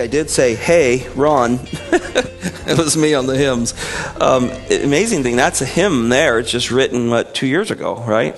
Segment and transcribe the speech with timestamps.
[0.00, 1.60] I did say, hey, Ron.
[1.62, 3.74] it was me on the hymns.
[4.20, 6.38] Um, amazing thing, that's a hymn there.
[6.38, 8.34] It's just written, what, two years ago, right?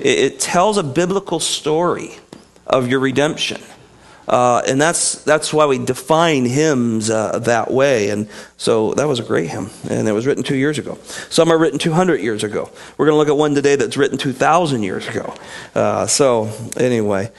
[0.00, 2.18] It, it tells a biblical story
[2.66, 3.60] of your redemption.
[4.28, 8.10] Uh, and that's that's why we define hymns uh, that way.
[8.10, 10.98] And so that was a great hymn, and it was written two years ago.
[11.30, 12.70] Some are written 200 years ago.
[12.96, 15.32] We're going to look at one today that's written 2,000 years ago.
[15.76, 17.30] Uh, so anyway,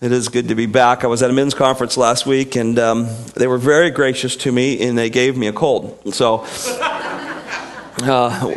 [0.00, 1.04] it is good to be back.
[1.04, 4.52] I was at a men's conference last week, and um, they were very gracious to
[4.52, 6.14] me, and they gave me a cold.
[6.14, 6.46] So.
[8.02, 8.52] Uh,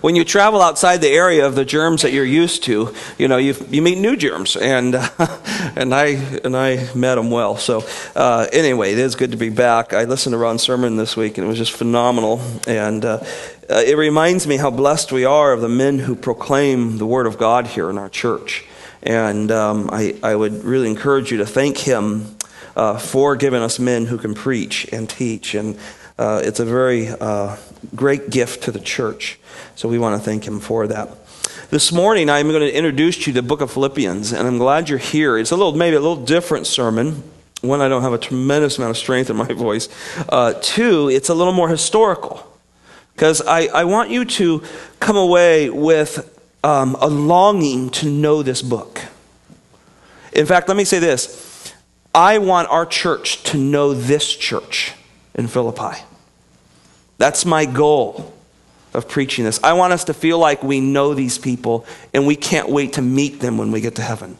[0.00, 3.36] when you travel outside the area of the germs that you're used to, you know,
[3.36, 5.08] you, you meet new germs, and uh,
[5.76, 6.06] and I
[6.44, 7.56] and I met them well.
[7.56, 9.92] So uh, anyway, it is good to be back.
[9.92, 12.40] I listened to Ron's sermon this week, and it was just phenomenal.
[12.66, 13.24] And uh,
[13.68, 17.26] uh, it reminds me how blessed we are of the men who proclaim the Word
[17.26, 18.64] of God here in our church.
[19.02, 22.36] And um, I, I would really encourage you to thank him
[22.76, 25.54] uh, for giving us men who can preach and teach.
[25.54, 25.78] And
[26.18, 27.56] uh, it's a very uh,
[27.94, 29.38] great gift to the church.
[29.74, 31.10] So we want to thank him for that.
[31.70, 34.88] This morning, I'm going to introduce you to the book of Philippians, and I'm glad
[34.88, 35.36] you're here.
[35.36, 37.22] It's a little, maybe a little different sermon.
[37.60, 39.88] One, I don't have a tremendous amount of strength in my voice.
[40.28, 42.44] Uh, two, it's a little more historical.
[43.14, 44.62] Because I, I want you to
[45.00, 46.37] come away with
[46.68, 49.00] um, a longing to know this book.
[50.34, 51.72] In fact, let me say this
[52.14, 54.92] I want our church to know this church
[55.34, 56.02] in Philippi.
[57.16, 58.34] That's my goal
[58.92, 59.58] of preaching this.
[59.62, 63.02] I want us to feel like we know these people and we can't wait to
[63.02, 64.36] meet them when we get to heaven.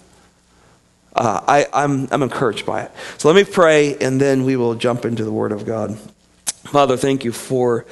[1.15, 2.92] Uh, I, I'm, I'm encouraged by it.
[3.17, 5.98] So let me pray and then we will jump into the Word of God.
[6.64, 7.86] Father, thank you for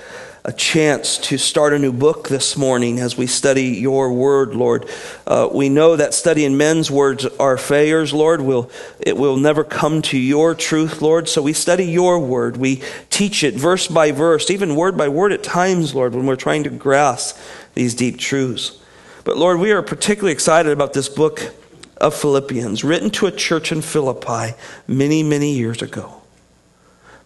[0.47, 4.89] a chance to start a new book this morning as we study your word, Lord.
[5.27, 8.41] Uh, we know that studying men's words are failures, Lord.
[8.41, 8.71] We'll,
[9.01, 11.29] it will never come to your truth, Lord.
[11.29, 12.59] So we study your word.
[12.59, 12.81] We
[13.11, 16.63] teach it verse by verse, even word by word at times, Lord, when we're trying
[16.63, 17.37] to grasp
[17.75, 18.81] these deep truths.
[19.25, 21.57] But Lord, we are particularly excited about this book
[21.97, 24.55] of Philippians, written to a church in Philippi
[24.87, 26.23] many, many years ago.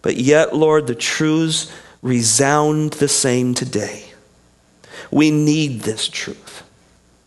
[0.01, 4.05] But yet, Lord, the truths resound the same today.
[5.11, 6.63] We need this truth.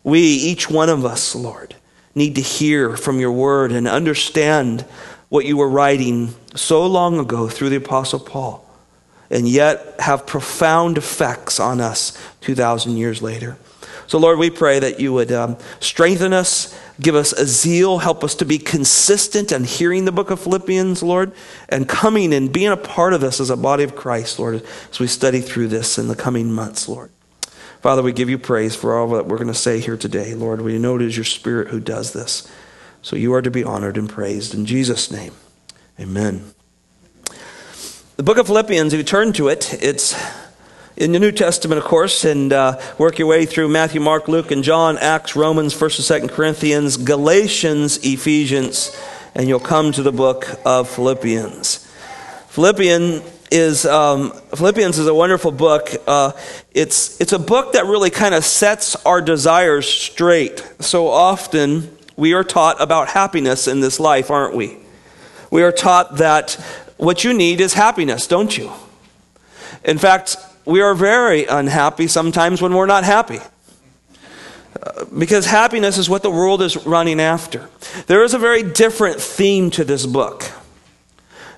[0.03, 1.77] We, each one of us, Lord,
[2.15, 4.83] need to hear from your word and understand
[5.29, 8.65] what you were writing so long ago through the Apostle Paul,
[9.31, 13.57] and yet have profound effects on us 2,000 years later.
[14.07, 18.23] So, Lord, we pray that you would um, strengthen us, give us a zeal, help
[18.23, 21.33] us to be consistent in hearing the book of Philippians, Lord,
[21.69, 25.01] and coming and being a part of this as a body of Christ, Lord, as
[25.01, 27.11] we study through this in the coming months, Lord.
[27.81, 30.61] Father, we give you praise for all that we're going to say here today, Lord.
[30.63, 32.51] We know it is your Spirit who does this.
[33.03, 34.55] So you are to be honored and praised.
[34.55, 35.35] In Jesus' name,
[36.01, 36.55] amen.
[38.17, 40.15] The book of Philippians, if you turn to it, it's
[40.97, 44.53] in the New Testament, of course, and uh, work your way through Matthew, Mark, Luke,
[44.53, 48.97] and John, Acts, Romans, 1st and 2nd Corinthians, Galatians, Ephesians,
[49.35, 51.85] and you'll come to the book of Philippians.
[52.49, 55.91] Philippian is um, Philippians is a wonderful book.
[56.07, 56.33] Uh,
[56.73, 60.61] it's it's a book that really kind of sets our desires straight.
[60.79, 64.79] So often we are taught about happiness in this life, aren't we?
[65.51, 66.53] We are taught that
[66.97, 68.73] what you need is happiness, don't you?
[69.85, 73.41] In fact, we are very unhappy sometimes when we're not happy.
[74.83, 77.69] Uh, because happiness is what the world is running after.
[78.07, 80.51] There is a very different theme to this book.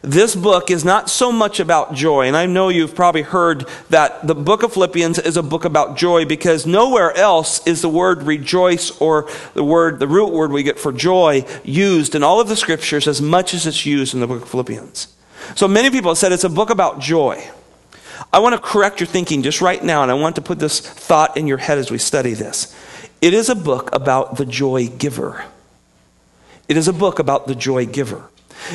[0.02, 4.24] This book is not so much about joy, and I know you've probably heard that
[4.24, 8.22] the book of Philippians is a book about joy because nowhere else is the word
[8.22, 12.48] rejoice or the word, the root word we get for joy, used in all of
[12.48, 15.08] the scriptures as much as it's used in the book of Philippians.
[15.56, 17.44] So many people have said it's a book about joy.
[18.32, 20.80] I want to correct your thinking just right now, and I want to put this
[20.80, 22.74] thought in your head as we study this.
[23.20, 25.44] It is a book about the joy giver.
[26.68, 28.28] It is a book about the joy giver.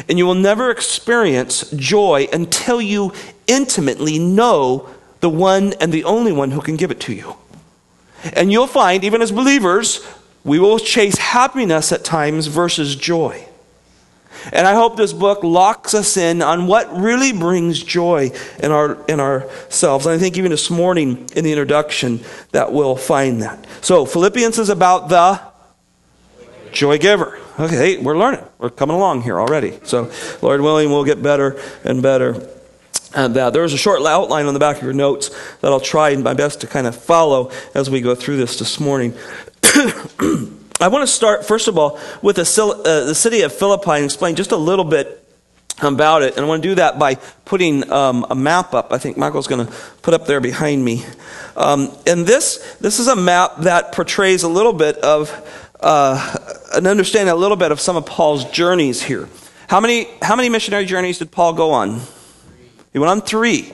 [0.07, 3.13] And you will never experience joy until you
[3.47, 4.89] intimately know
[5.19, 7.35] the one and the only one who can give it to you.
[8.33, 10.05] And you'll find, even as believers,
[10.43, 13.47] we will chase happiness at times versus joy.
[14.51, 18.97] And I hope this book locks us in on what really brings joy in, our,
[19.07, 20.05] in ourselves.
[20.05, 22.21] And I think even this morning in the introduction
[22.51, 23.65] that we'll find that.
[23.81, 25.41] So, Philippians is about the
[26.71, 27.39] joy giver.
[27.59, 28.43] Okay, we're learning.
[28.57, 29.79] We're coming along here already.
[29.83, 30.11] So,
[30.41, 32.47] Lord willing, we'll get better and better.
[33.13, 35.29] And uh, there's a short outline on the back of your notes
[35.59, 38.79] that I'll try my best to kind of follow as we go through this this
[38.79, 39.13] morning.
[40.81, 44.05] I want to start, first of all, with the, uh, the city of Philippi and
[44.05, 45.23] explain just a little bit
[45.81, 46.35] about it.
[46.35, 48.91] And I want to do that by putting um, a map up.
[48.91, 51.05] I think Michael's going to put up there behind me.
[51.55, 55.31] Um, and this, this is a map that portrays a little bit of
[55.79, 56.37] uh,
[56.73, 59.27] an understanding, a little bit of some of Paul's journeys here.
[59.67, 62.01] How many, how many missionary journeys did Paul go on?
[62.91, 63.73] He went on three.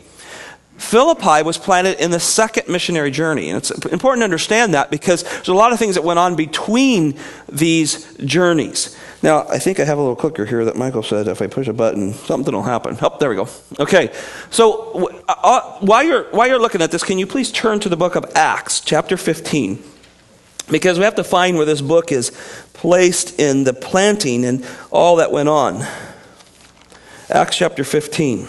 [0.78, 3.50] Philippi was planted in the second missionary journey.
[3.50, 6.36] And it's important to understand that because there's a lot of things that went on
[6.36, 7.18] between
[7.50, 8.96] these journeys.
[9.24, 11.68] Now, I think I have a little clicker here that Michael said if I push
[11.68, 12.96] a button, something will happen.
[13.02, 13.50] Oh, there we go.
[13.80, 14.14] Okay.
[14.52, 17.90] So uh, uh, while, you're, while you're looking at this, can you please turn to
[17.90, 19.84] the book of Acts, chapter 15?
[20.70, 22.32] Because we have to find where this book is
[22.74, 25.84] placed in the planting and all that went on.
[27.30, 28.48] Acts chapter 15.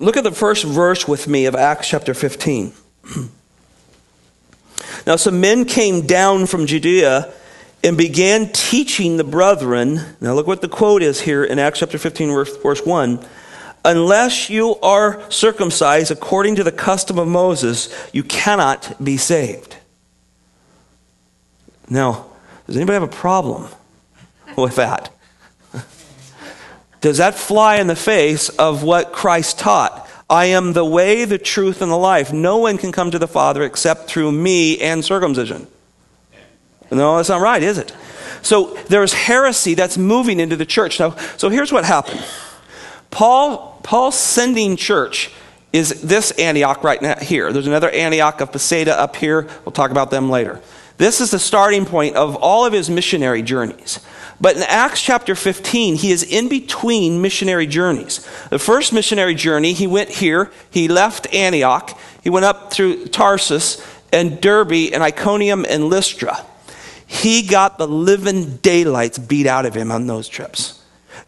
[0.00, 2.72] Look at the first verse with me of Acts chapter 15.
[5.06, 7.30] now, some men came down from Judea
[7.84, 10.00] and began teaching the brethren.
[10.18, 12.30] Now, look what the quote is here in Acts chapter 15,
[12.62, 13.26] verse 1.
[13.84, 19.76] Unless you are circumcised according to the custom of Moses, you cannot be saved.
[21.90, 22.24] Now,
[22.66, 23.68] does anybody have a problem
[24.56, 25.10] with that?
[27.00, 30.08] Does that fly in the face of what Christ taught?
[30.28, 32.32] I am the way, the truth, and the life.
[32.32, 35.66] No one can come to the Father except through me and circumcision.
[36.90, 37.94] No, that's not right, is it?
[38.42, 41.00] So there's heresy that's moving into the church.
[41.00, 42.24] Now, so here's what happened.
[43.10, 45.30] Paul, Paul's sending church
[45.72, 47.52] is this Antioch right now here.
[47.52, 49.48] There's another Antioch of Pisidia up here.
[49.64, 50.60] We'll talk about them later.
[51.00, 54.00] This is the starting point of all of his missionary journeys.
[54.38, 58.18] But in Acts chapter 15, he is in between missionary journeys.
[58.50, 63.82] The first missionary journey, he went here, he left Antioch, he went up through Tarsus
[64.12, 66.44] and Derbe and Iconium and Lystra.
[67.06, 70.79] He got the living daylights beat out of him on those trips.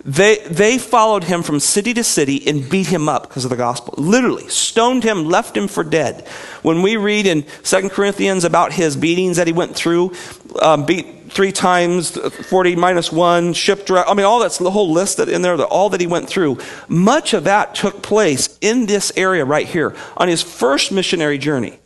[0.04, 3.56] They, they followed him from city to city and beat him up because of the
[3.56, 3.94] gospel.
[3.96, 6.26] Literally, stoned him, left him for dead.
[6.62, 10.12] When we read in Second Corinthians about his beatings that he went through,
[10.60, 15.18] um, beat three times, 40 minus one, shipwreck, I mean, all that's the whole list
[15.18, 16.58] that in there, all that he went through.
[16.88, 21.78] Much of that took place in this area right here on his first missionary journey.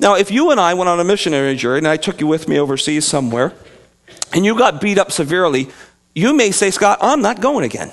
[0.00, 2.48] Now, if you and I went on a missionary journey and I took you with
[2.48, 3.52] me overseas somewhere,
[4.32, 5.68] and you got beat up severely,
[6.14, 7.90] you may say, Scott, I'm not going again.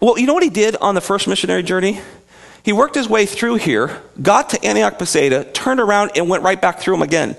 [0.00, 2.00] Well, you know what he did on the first missionary journey?
[2.64, 6.60] He worked his way through here, got to Antioch Pisidia, turned around, and went right
[6.60, 7.36] back through them again.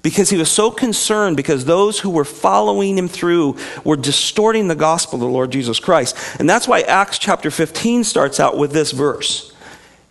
[0.00, 4.74] Because he was so concerned, because those who were following him through were distorting the
[4.74, 6.16] gospel of the Lord Jesus Christ.
[6.38, 9.52] And that's why Acts chapter 15 starts out with this verse.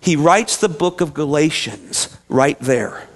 [0.02, 3.07] He writes the book of Galatians right there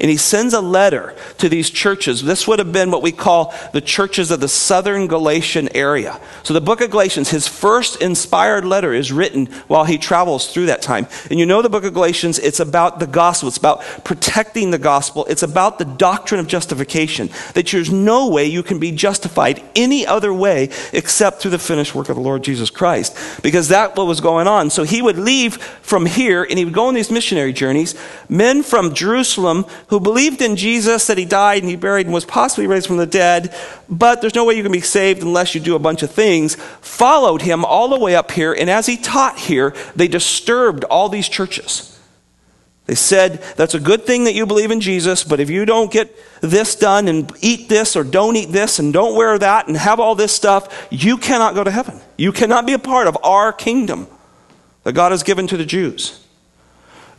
[0.00, 2.22] and he sends a letter to these churches.
[2.22, 6.18] This would have been what we call the churches of the southern Galatian area.
[6.42, 10.66] So the book of Galatians, his first inspired letter, is written while he travels through
[10.66, 11.06] that time.
[11.28, 14.78] And you know the book of Galatians, it's about the gospel, it's about protecting the
[14.78, 19.62] gospel, it's about the doctrine of justification, that there's no way you can be justified
[19.76, 23.16] any other way except through the finished work of the Lord Jesus Christ.
[23.42, 24.70] Because that's what was going on.
[24.70, 27.94] So he would leave from here and he would go on these missionary journeys.
[28.28, 32.24] Men from Jerusalem who believed in Jesus, that he died and he buried and was
[32.24, 33.54] possibly raised from the dead,
[33.88, 36.54] but there's no way you can be saved unless you do a bunch of things,
[36.80, 38.52] followed him all the way up here.
[38.52, 41.98] And as he taught here, they disturbed all these churches.
[42.86, 45.90] They said, That's a good thing that you believe in Jesus, but if you don't
[45.90, 49.76] get this done and eat this or don't eat this and don't wear that and
[49.76, 52.00] have all this stuff, you cannot go to heaven.
[52.16, 54.06] You cannot be a part of our kingdom
[54.84, 56.24] that God has given to the Jews.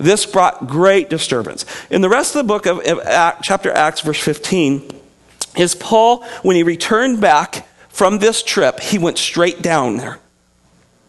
[0.01, 1.65] This brought great disturbance.
[1.89, 4.89] In the rest of the book of, Act, chapter Acts, verse 15,
[5.57, 10.19] is Paul, when he returned back from this trip, he went straight down there.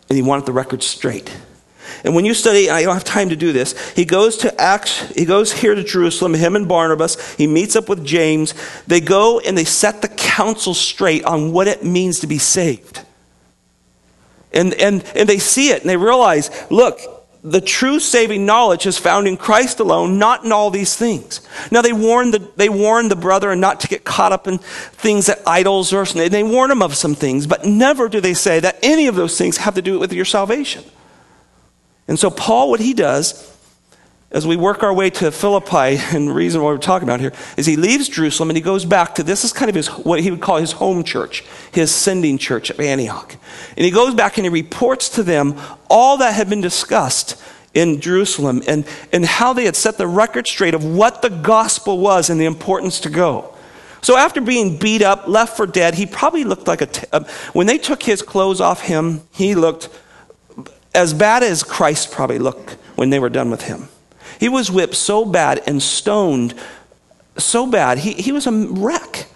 [0.08, 1.34] And he wanted the record straight.
[2.04, 5.08] And when you study, I don't have time to do this, he goes to Acts,
[5.14, 8.54] he goes here to Jerusalem, him and Barnabas, he meets up with James.
[8.86, 13.02] They go and they set the council straight on what it means to be saved.
[14.52, 16.98] And, and, and they see it and they realize, look,
[17.44, 21.40] the true saving knowledge is found in Christ alone, not in all these things.
[21.72, 25.26] Now they warn the they warn the brother not to get caught up in things
[25.26, 28.78] that idols or they warn him of some things, but never do they say that
[28.82, 30.84] any of those things have to do with your salvation.
[32.06, 33.51] And so Paul, what he does
[34.32, 37.32] as we work our way to Philippi, and the reason why we're talking about here
[37.56, 40.20] is he leaves Jerusalem and he goes back to this is kind of his what
[40.20, 43.36] he would call his home church, his sending church of Antioch.
[43.76, 47.40] And he goes back and he reports to them all that had been discussed
[47.74, 51.98] in Jerusalem and, and how they had set the record straight of what the gospel
[51.98, 53.54] was and the importance to go.
[54.02, 56.86] So after being beat up, left for dead, he probably looked like a.
[56.86, 59.88] T- uh, when they took his clothes off him, he looked
[60.92, 63.88] as bad as Christ probably looked when they were done with him.
[64.42, 66.54] He was whipped so bad and stoned
[67.38, 67.98] so bad.
[67.98, 69.28] He, he was a wreck.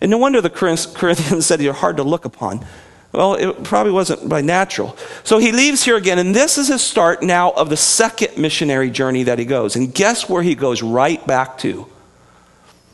[0.00, 0.50] And no wonder the
[0.94, 2.64] Corinthians said you're hard to look upon.
[3.10, 4.96] Well, it probably wasn't by natural.
[5.24, 8.88] So he leaves here again, and this is his start now of the second missionary
[8.88, 9.74] journey that he goes.
[9.74, 11.84] And guess where he goes right back to?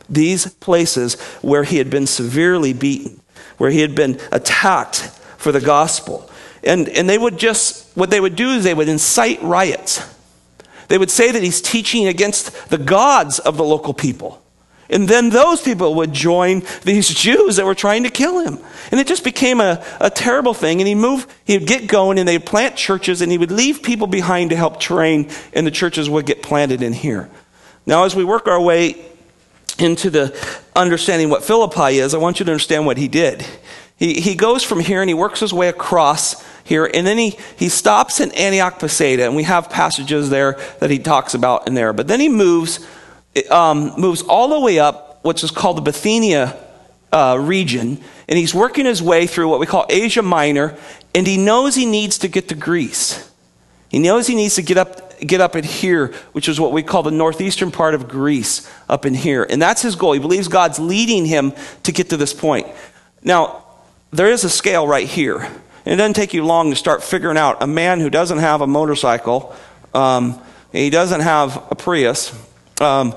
[0.08, 3.20] These places where he had been severely beaten,
[3.58, 5.00] where he had been attacked
[5.36, 6.30] for the gospel.
[6.64, 10.00] And, and they would just, what they would do is they would incite riots.
[10.92, 14.42] They would say that he's teaching against the gods of the local people.
[14.90, 18.58] And then those people would join these Jews that were trying to kill him.
[18.90, 20.82] And it just became a, a terrible thing.
[20.82, 24.06] And he moved, he'd get going and they'd plant churches and he would leave people
[24.06, 27.30] behind to help train, and the churches would get planted in here.
[27.86, 29.02] Now, as we work our way
[29.78, 30.38] into the
[30.76, 33.46] understanding what Philippi is, I want you to understand what he did.
[33.96, 37.38] He, he goes from here and he works his way across here, and then he,
[37.56, 41.74] he stops in Antioch Pisidia, and we have passages there that he talks about in
[41.74, 41.92] there.
[41.92, 42.86] But then he moves,
[43.50, 46.56] um, moves all the way up, which is called the Bithynia
[47.12, 50.76] uh, region, and he's working his way through what we call Asia Minor,
[51.14, 53.30] and he knows he needs to get to Greece.
[53.90, 56.82] He knows he needs to get up, get up in here, which is what we
[56.82, 59.46] call the northeastern part of Greece, up in here.
[59.48, 60.12] And that's his goal.
[60.12, 61.52] He believes God's leading him
[61.82, 62.66] to get to this point.
[63.22, 63.64] Now,
[64.10, 65.50] there is a scale right here.
[65.84, 68.66] It doesn't take you long to start figuring out a man who doesn't have a
[68.66, 69.54] motorcycle,
[69.94, 72.32] um, he doesn't have a Prius,
[72.80, 73.14] um,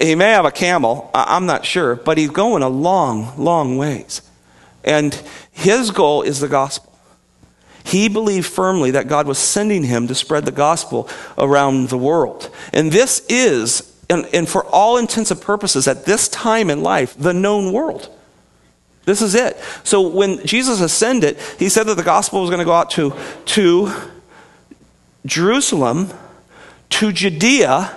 [0.00, 4.22] he may have a camel, I'm not sure, but he's going a long, long ways.
[4.84, 5.14] And
[5.52, 6.90] his goal is the gospel.
[7.84, 12.50] He believed firmly that God was sending him to spread the gospel around the world.
[12.72, 17.14] And this is, and, and for all intents and purposes, at this time in life,
[17.18, 18.08] the known world.
[19.10, 19.58] This is it.
[19.82, 23.12] So when Jesus ascended, he said that the gospel was going to go out to,
[23.46, 23.90] to
[25.26, 26.10] Jerusalem,
[26.90, 27.92] to Judea,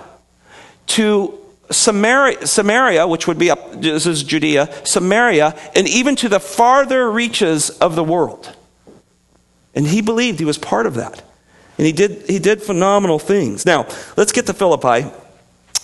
[0.88, 1.38] to
[1.70, 7.08] Samaria, Samaria, which would be up, this is Judea, Samaria, and even to the farther
[7.08, 8.52] reaches of the world.
[9.72, 11.22] And he believed he was part of that.
[11.78, 13.64] And he did, he did phenomenal things.
[13.64, 15.08] Now, let's get to Philippi.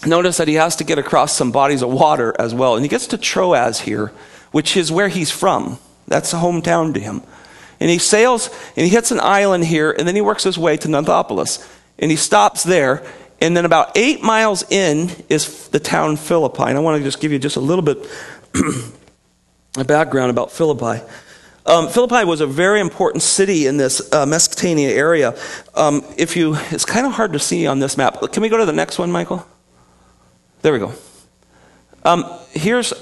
[0.04, 2.74] Notice that he has to get across some bodies of water as well.
[2.74, 4.10] And he gets to Troas here
[4.52, 5.78] which is where he's from.
[6.06, 7.22] That's a hometown to him.
[7.78, 10.76] And he sails and he hits an island here, and then he works his way
[10.76, 11.66] to Nanthopolis.
[11.98, 13.04] And he stops there,
[13.40, 16.64] and then about eight miles in is the town Philippi.
[16.64, 17.98] And I want to just give you just a little bit
[19.76, 21.04] of background about Philippi.
[21.66, 25.38] Um, Philippi was a very important city in this uh, Mesopotamia area.
[25.74, 28.20] Um, if you, it's kind of hard to see on this map.
[28.32, 29.46] Can we go to the next one, Michael?
[30.62, 30.92] There we go.
[32.04, 32.92] Um, here's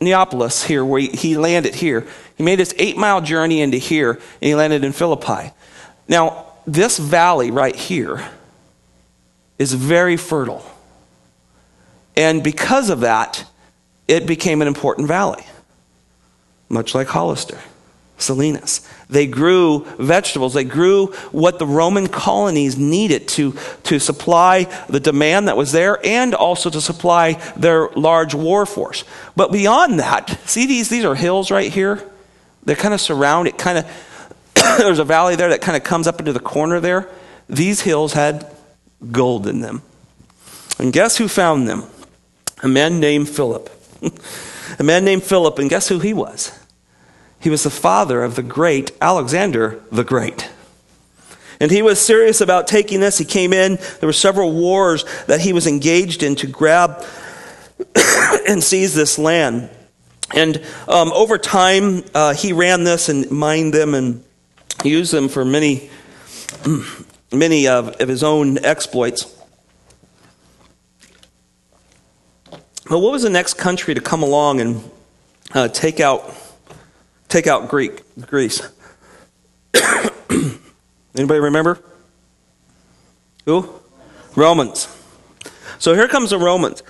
[0.00, 2.06] Neapolis here, where he, landed here.
[2.36, 5.52] He made this eight mile journey into here, and he landed in Philippi.
[6.06, 8.28] Now, this valley right here
[9.58, 10.64] is very fertile.
[12.16, 13.44] And because of that,
[14.06, 15.44] it became an important valley,
[16.68, 17.58] much like Hollister.
[18.18, 18.86] Salinas.
[19.10, 20.52] They grew vegetables.
[20.52, 25.98] They grew what the Roman colonies needed to, to supply the demand that was there
[26.04, 29.04] and also to supply their large war force.
[29.34, 32.06] But beyond that, see these, these are hills right here?
[32.64, 33.86] They're kind of surround it, kind of,
[34.78, 37.08] there's a valley there that kind of comes up into the corner there.
[37.48, 38.54] These hills had
[39.10, 39.80] gold in them.
[40.78, 41.84] And guess who found them?
[42.62, 43.70] A man named Philip.
[44.78, 46.52] a man named Philip, and guess who he was?
[47.40, 50.50] He was the father of the great Alexander the Great.
[51.60, 53.18] And he was serious about taking this.
[53.18, 53.76] He came in.
[54.00, 57.04] There were several wars that he was engaged in to grab
[58.48, 59.70] and seize this land.
[60.34, 64.22] And um, over time, uh, he ran this and mined them and
[64.84, 65.90] used them for many,
[67.32, 69.34] many of, of his own exploits.
[72.88, 74.90] But what was the next country to come along and
[75.54, 76.34] uh, take out
[77.28, 78.62] Take out Greek, Greece.
[81.14, 81.78] Anybody remember?
[83.44, 83.68] Who?
[84.34, 84.88] Romans.
[85.78, 86.82] So here comes the Romans.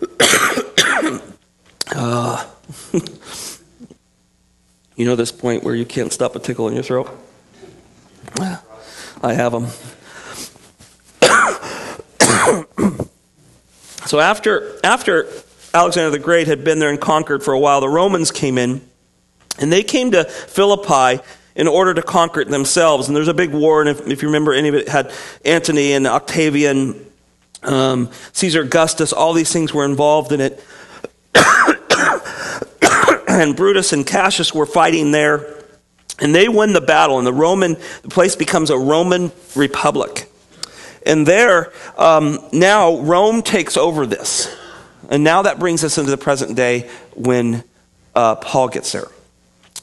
[1.94, 2.44] uh,
[4.96, 7.08] you know this point where you can't stop a tickle in your throat?
[9.22, 9.66] I have them.
[14.06, 15.28] so after after
[15.74, 18.80] Alexander the Great had been there and conquered for a while, the Romans came in
[19.58, 21.22] and they came to Philippi
[21.54, 23.08] in order to conquer it themselves.
[23.08, 25.12] And there's a big war, and if, if you remember, any of it had
[25.44, 27.04] Antony and Octavian,
[27.64, 30.64] um, Caesar Augustus, all these things were involved in it.
[33.28, 35.56] and Brutus and Cassius were fighting there.
[36.20, 40.30] And they win the battle, and the Roman the place becomes a Roman republic.
[41.06, 44.54] And there, um, now Rome takes over this.
[45.08, 47.64] And now that brings us into the present day when
[48.14, 49.06] uh, Paul gets there.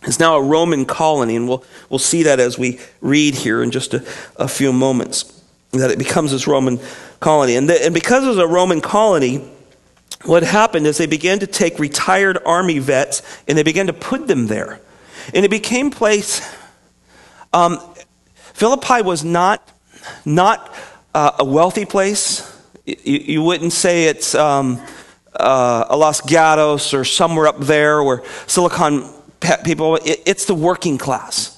[0.06, 3.72] It's now a Roman colony, and we'll, we'll see that as we read here in
[3.72, 6.80] just a, a few moments, that it becomes this Roman
[7.20, 7.56] colony.
[7.56, 9.38] And, the, and because it was a Roman colony,
[10.26, 14.28] what happened is they began to take retired army vets and they began to put
[14.28, 14.80] them there.
[15.34, 16.42] And it became place.
[17.54, 17.80] Um,
[18.36, 19.72] Philippi was not,
[20.24, 20.74] not
[21.14, 22.52] uh, a wealthy place.
[22.86, 24.82] You, you wouldn't say it's um,
[25.34, 29.15] uh, a Los Gatos or somewhere up there where Silicon
[29.64, 31.56] people, it, it's the working class.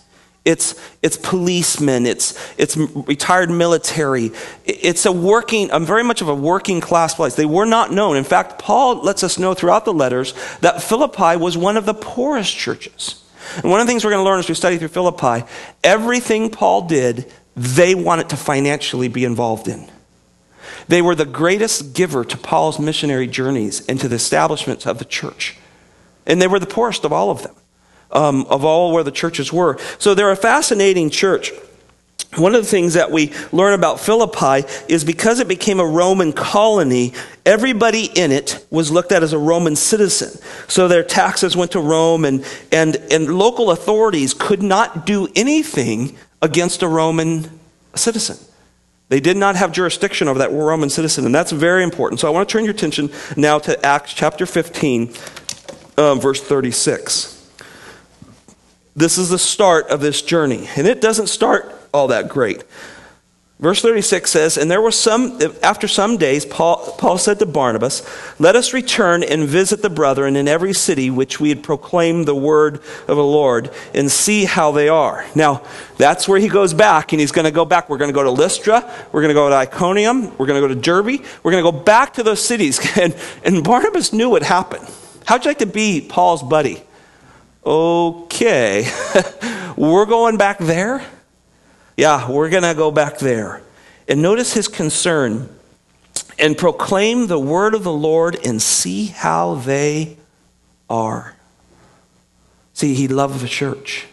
[0.47, 4.31] It's, it's policemen, it's, it's retired military.
[4.63, 7.35] It's a working, a very much of a working class place.
[7.35, 8.15] They were not known.
[8.15, 11.93] In fact, Paul lets us know throughout the letters that Philippi was one of the
[11.93, 13.21] poorest churches.
[13.57, 15.45] And one of the things we're going to learn as we study through Philippi,
[15.83, 19.91] everything Paul did, they wanted to financially be involved in.
[20.87, 25.03] They were the greatest giver to Paul's missionary journeys and to the establishments of the
[25.05, 25.57] church.
[26.25, 27.55] And they were the poorest of all of them
[28.11, 29.77] um, of all where the churches were.
[29.99, 31.51] So they're a fascinating church.
[32.35, 36.33] One of the things that we learn about Philippi is because it became a Roman
[36.33, 37.13] colony,
[37.45, 40.39] everybody in it was looked at as a Roman citizen.
[40.67, 46.17] So their taxes went to Rome, and, and, and local authorities could not do anything
[46.41, 47.49] against a Roman
[47.95, 48.37] citizen.
[49.09, 52.19] They did not have jurisdiction over that Roman citizen, and that's very important.
[52.19, 55.13] So I want to turn your attention now to Acts chapter 15,
[55.97, 57.36] um, verse 36.
[58.97, 60.67] This is the start of this journey.
[60.75, 62.63] And it doesn't start all that great.
[63.59, 68.07] Verse 36 says, And there were some, after some days, Paul, Paul said to Barnabas,
[68.39, 72.35] Let us return and visit the brethren in every city which we had proclaimed the
[72.35, 72.75] word
[73.07, 75.25] of the Lord and see how they are.
[75.35, 75.63] Now,
[75.97, 77.89] that's where he goes back, and he's going to go back.
[77.89, 78.81] We're going to go to Lystra,
[79.11, 81.71] we're going to go to Iconium, we're going to go to Derbe, we're going to
[81.71, 82.79] go back to those cities.
[82.97, 84.87] And, and Barnabas knew what happened.
[85.25, 86.81] How'd you like to be Paul's buddy?
[87.67, 88.89] Okay,
[89.75, 91.05] we're going back there?
[91.97, 93.61] Yeah, we're going to go back there.
[94.07, 95.49] And notice his concern
[96.39, 100.15] and proclaim the word of the Lord and see how they
[100.89, 101.35] are.
[102.71, 104.07] See, he loved the church.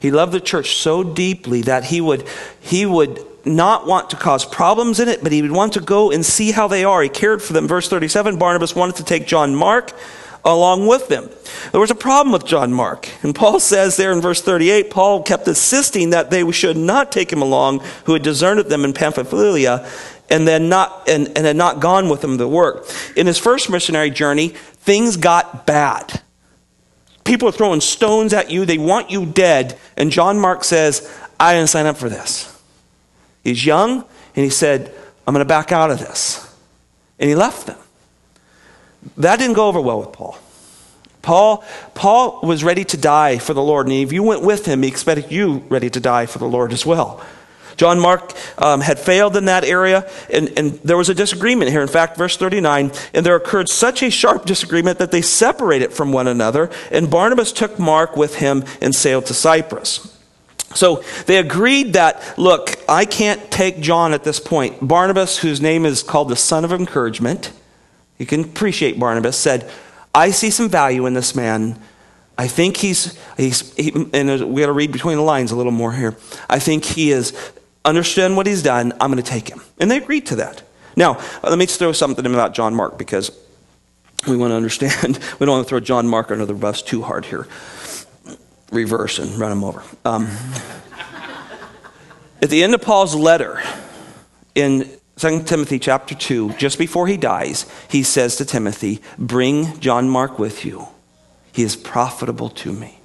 [0.00, 2.26] He loved the church so deeply that he would,
[2.60, 6.10] he would not want to cause problems in it, but he would want to go
[6.10, 7.02] and see how they are.
[7.02, 7.68] He cared for them.
[7.68, 9.92] Verse 37 Barnabas wanted to take John Mark
[10.44, 11.30] along with them.
[11.70, 13.08] There was a problem with John Mark.
[13.22, 17.32] And Paul says there in verse 38, Paul kept insisting that they should not take
[17.32, 19.88] him along who had deserted them in Pamphylia
[20.30, 22.86] and then not and, and had not gone with them to work.
[23.16, 26.22] In his first missionary journey, things got bad.
[27.24, 29.78] People are throwing stones at you, they want you dead.
[29.96, 32.48] And John Mark says, I didn't sign up for this.
[33.44, 34.00] He's young,
[34.34, 34.92] and he said,
[35.26, 36.52] I'm going to back out of this.
[37.18, 37.78] And he left them.
[39.16, 40.38] That didn't go over well with Paul.
[41.22, 44.82] Paul, Paul was ready to die for the Lord, and if you went with him,
[44.82, 47.24] he expected you ready to die for the Lord as well.
[47.76, 51.80] John Mark um, had failed in that area, and, and there was a disagreement here.
[51.80, 56.12] In fact, verse 39, and there occurred such a sharp disagreement that they separated from
[56.12, 60.16] one another, and Barnabas took Mark with him and sailed to Cyprus.
[60.74, 64.86] So they agreed that, look, I can't take John at this point.
[64.86, 67.52] Barnabas, whose name is called the son of encouragement,
[68.22, 69.68] you can appreciate Barnabas, said,
[70.14, 71.76] I see some value in this man.
[72.38, 75.72] I think he's, he's he, and we got to read between the lines a little
[75.72, 76.16] more here.
[76.48, 77.36] I think he is
[77.84, 78.92] understand what he's done.
[79.00, 79.60] I'm going to take him.
[79.80, 80.62] And they agreed to that.
[80.94, 83.36] Now, let me throw something about John Mark because
[84.28, 85.18] we want to understand.
[85.40, 87.48] we don't want to throw John Mark under the bus too hard here.
[88.70, 89.82] Reverse and run him over.
[90.04, 90.26] Um,
[92.40, 93.60] at the end of Paul's letter
[94.54, 100.08] in 2 Timothy chapter 2, just before he dies, he says to Timothy, Bring John
[100.08, 100.88] Mark with you.
[101.52, 102.98] He is profitable to me.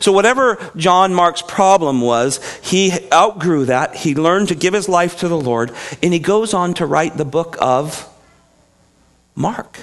[0.00, 3.96] So, whatever John Mark's problem was, he outgrew that.
[3.96, 7.16] He learned to give his life to the Lord, and he goes on to write
[7.16, 8.06] the book of
[9.34, 9.80] Mark.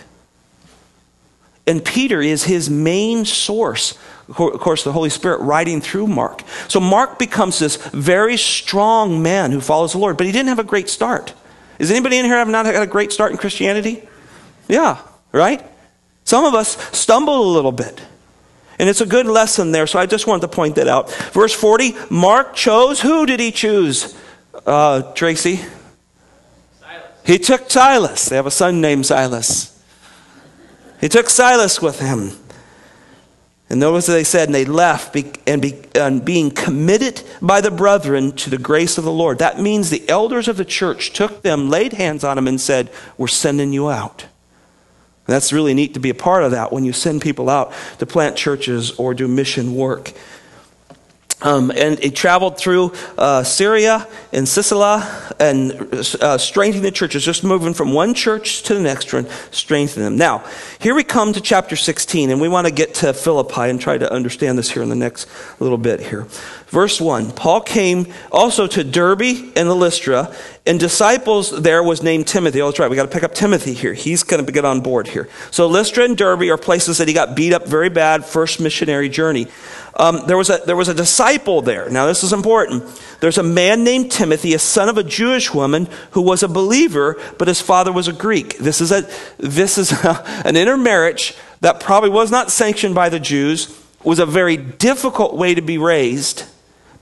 [1.66, 6.44] And Peter is his main source of course, the Holy Spirit writing through Mark.
[6.68, 10.60] So Mark becomes this very strong man who follows the Lord, but he didn't have
[10.60, 11.34] a great start.
[11.78, 14.08] Is anybody in here have not had a great start in Christianity?
[14.68, 15.00] Yeah,
[15.32, 15.64] right?
[16.24, 18.02] Some of us stumble a little bit.
[18.80, 21.12] And it's a good lesson there, so I just wanted to point that out.
[21.32, 24.16] Verse 40 Mark chose, who did he choose?
[24.66, 25.58] Uh, Tracy?
[26.80, 27.04] Silas.
[27.26, 28.26] He took Silas.
[28.26, 29.72] They have a son named Silas.
[31.00, 32.32] He took Silas with him.
[33.70, 35.16] And notice what they said, and they left
[35.48, 39.40] and, be, and being committed by the brethren to the grace of the Lord.
[39.40, 42.92] That means the elders of the church took them, laid hands on them, and said,
[43.18, 44.24] We're sending you out.
[45.28, 47.74] And that's really neat to be a part of that when you send people out
[47.98, 50.14] to plant churches or do mission work.
[51.42, 55.74] Um, and he traveled through uh, Syria and Cilicia and
[56.22, 60.18] uh, strengthening the churches, just moving from one church to the next one, strengthening them.
[60.18, 60.46] Now,
[60.80, 63.98] here we come to chapter 16, and we want to get to Philippi and try
[63.98, 65.28] to understand this here in the next
[65.60, 66.26] little bit here.
[66.76, 70.36] Verse 1 Paul came also to Derbe and Lystra,
[70.66, 72.62] and disciples there was named Timothy.
[72.62, 73.94] Oh, that's right, we got to pick up Timothy here.
[73.94, 75.30] He's going to get on board here.
[75.52, 79.08] So, Lystra and Derbe are places that he got beat up very bad, first missionary
[79.08, 79.48] journey
[79.98, 81.90] um, there, was a, there was a disciple there.
[81.90, 82.84] Now, this is important.
[83.22, 87.16] There's a man named Timothy, a son of a Jewish woman who was a believer,
[87.38, 88.58] but his father was a Greek.
[88.58, 93.20] This is, a, this is a, an intermarriage that probably was not sanctioned by the
[93.20, 96.44] Jews, was a very difficult way to be raised.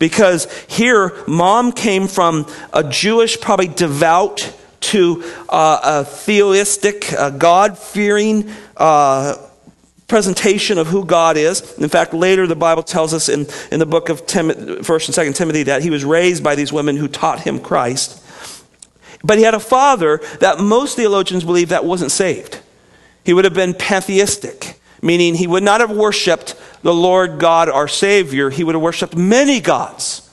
[0.03, 7.05] Because here, mom came from a Jewish, probably devout, to uh, a theistic,
[7.37, 9.37] God fearing uh,
[10.09, 11.77] presentation of who God is.
[11.77, 15.33] In fact, later the Bible tells us in, in the book of Tim, 1st and
[15.33, 18.21] 2nd Timothy that he was raised by these women who taught him Christ.
[19.23, 22.59] But he had a father that most theologians believe that wasn't saved.
[23.23, 27.87] He would have been pantheistic, meaning he would not have worshiped the Lord God, our
[27.87, 28.49] Savior.
[28.49, 30.29] He would have worshiped many gods.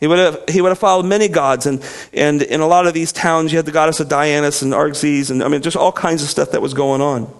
[0.00, 1.66] He would have, he would have followed many gods.
[1.66, 4.74] And, and in a lot of these towns, you had the goddess of Dionysus and
[4.74, 7.32] Argos, and I mean, just all kinds of stuff that was going on.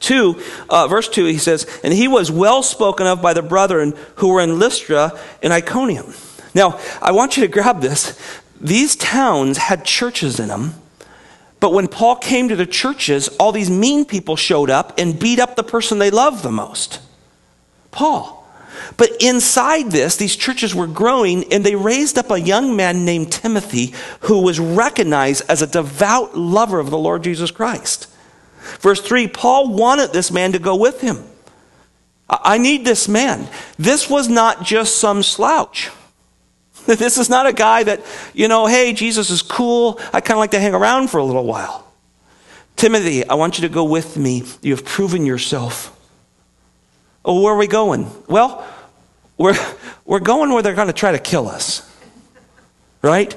[0.00, 3.94] 2, uh, verse 2, he says, And he was well spoken of by the brethren
[4.14, 6.14] who were in Lystra and Iconium.
[6.54, 8.18] Now, I want you to grab this.
[8.58, 10.74] These towns had churches in them,
[11.60, 15.38] but when Paul came to the churches, all these mean people showed up and beat
[15.38, 17.00] up the person they loved the most
[17.90, 18.38] Paul.
[18.96, 23.32] But inside this, these churches were growing, and they raised up a young man named
[23.32, 28.08] Timothy who was recognized as a devout lover of the Lord Jesus Christ.
[28.80, 31.24] Verse 3 Paul wanted this man to go with him.
[32.28, 33.48] I need this man.
[33.78, 35.90] This was not just some slouch.
[36.86, 40.00] This is not a guy that, you know, hey, Jesus is cool.
[40.10, 41.86] I kind of like to hang around for a little while.
[42.76, 44.44] Timothy, I want you to go with me.
[44.62, 45.94] You have proven yourself.
[47.28, 48.10] Oh, where are we going?
[48.26, 48.66] Well,
[49.36, 49.54] we're,
[50.06, 51.84] we're going where they're going to try to kill us.
[53.02, 53.36] Right?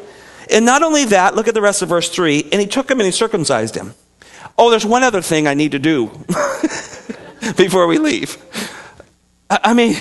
[0.49, 2.99] And not only that, look at the rest of verse 3 and he took him
[2.99, 3.93] and he circumcised him.
[4.57, 6.07] Oh, there's one other thing I need to do
[7.57, 8.37] before we leave.
[9.49, 9.97] I mean,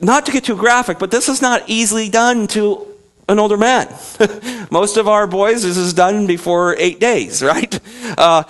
[0.00, 2.86] not to get too graphic, but this is not easily done to
[3.28, 3.88] an older man.
[4.70, 7.78] Most of our boys, this is done before eight days, right?
[8.16, 8.44] Uh,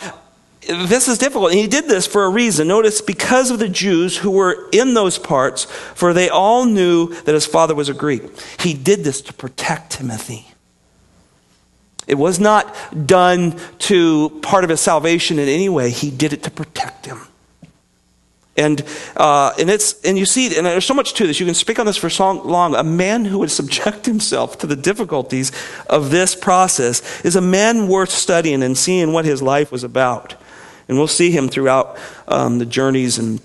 [0.67, 1.51] this is difficult.
[1.51, 2.69] And he did this for a reason.
[2.69, 7.35] Notice, because of the Jews who were in those parts, for they all knew that
[7.35, 8.23] his father was a Greek.
[8.61, 10.47] He did this to protect Timothy.
[12.07, 12.75] It was not
[13.07, 15.91] done to part of his salvation in any way.
[15.91, 17.21] He did it to protect him.
[18.57, 18.85] And,
[19.17, 21.41] uh, and, it's, and you see, and there's so much to this.
[21.41, 22.75] You can speak on this for so long.
[22.75, 25.53] A man who would subject himself to the difficulties
[25.89, 30.35] of this process is a man worth studying and seeing what his life was about.
[30.93, 33.41] And we'll see him throughout um, the journeys and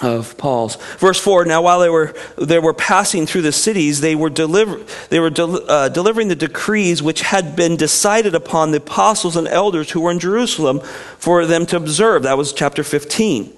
[0.00, 0.76] of Paul's.
[0.98, 4.80] Verse 4 Now, while they were, they were passing through the cities, they were, deliver,
[5.08, 9.90] they were uh, delivering the decrees which had been decided upon the apostles and elders
[9.90, 10.78] who were in Jerusalem
[11.18, 12.22] for them to observe.
[12.22, 13.52] That was chapter 15.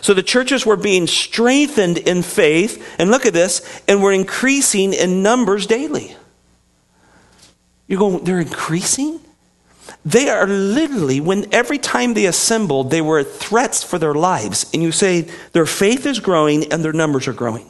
[0.00, 4.94] So the churches were being strengthened in faith, and look at this, and were increasing
[4.94, 6.16] in numbers daily.
[7.86, 9.20] You go, they're increasing?
[10.08, 14.64] They are literally, when every time they assembled, they were threats for their lives.
[14.72, 17.68] And you say, their faith is growing and their numbers are growing.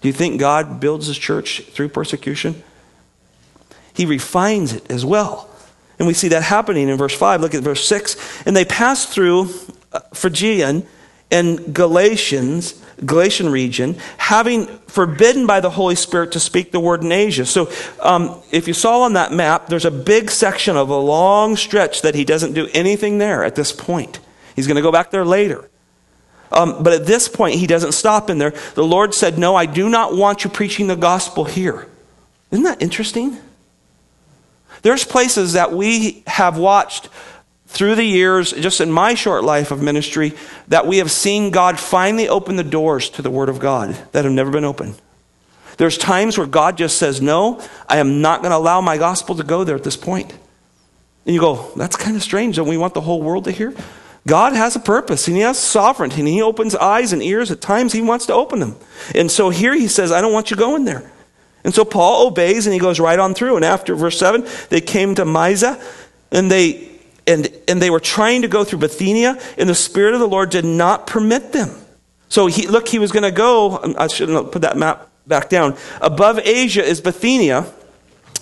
[0.00, 2.62] Do you think God builds his church through persecution?
[3.94, 5.50] He refines it as well.
[5.98, 7.40] And we see that happening in verse 5.
[7.40, 8.46] Look at verse 6.
[8.46, 9.50] And they passed through
[9.92, 10.86] uh, Phrygian
[11.32, 17.12] and Galatians Galatian region, having forbidden by the Holy Spirit to speak the word in
[17.12, 17.44] Asia.
[17.44, 21.56] So, um, if you saw on that map, there's a big section of a long
[21.56, 24.20] stretch that he doesn't do anything there at this point.
[24.54, 25.68] He's going to go back there later.
[26.52, 28.52] Um, but at this point, he doesn't stop in there.
[28.74, 31.88] The Lord said, No, I do not want you preaching the gospel here.
[32.50, 33.36] Isn't that interesting?
[34.82, 37.08] There's places that we have watched
[37.74, 40.32] through the years, just in my short life of ministry,
[40.68, 44.24] that we have seen God finally open the doors to the Word of God that
[44.24, 45.00] have never been opened.
[45.76, 49.34] There's times where God just says, No, I am not going to allow my gospel
[49.34, 50.32] to go there at this point.
[51.26, 52.56] And you go, That's kind of strange.
[52.56, 53.74] Don't we want the whole world to hear?
[54.26, 57.60] God has a purpose and He has sovereignty and He opens eyes and ears at
[57.60, 58.76] times He wants to open them.
[59.16, 61.10] And so here He says, I don't want you going there.
[61.64, 63.56] And so Paul obeys and he goes right on through.
[63.56, 65.82] And after verse 7, they came to Mysia
[66.30, 66.93] and they
[67.26, 70.50] and, and they were trying to go through Bithynia, and the Spirit of the Lord
[70.50, 71.70] did not permit them.
[72.28, 73.78] So he, look, he was going to go.
[73.78, 75.76] Um, I shouldn't put that map back down.
[76.00, 77.66] Above Asia is Bithynia,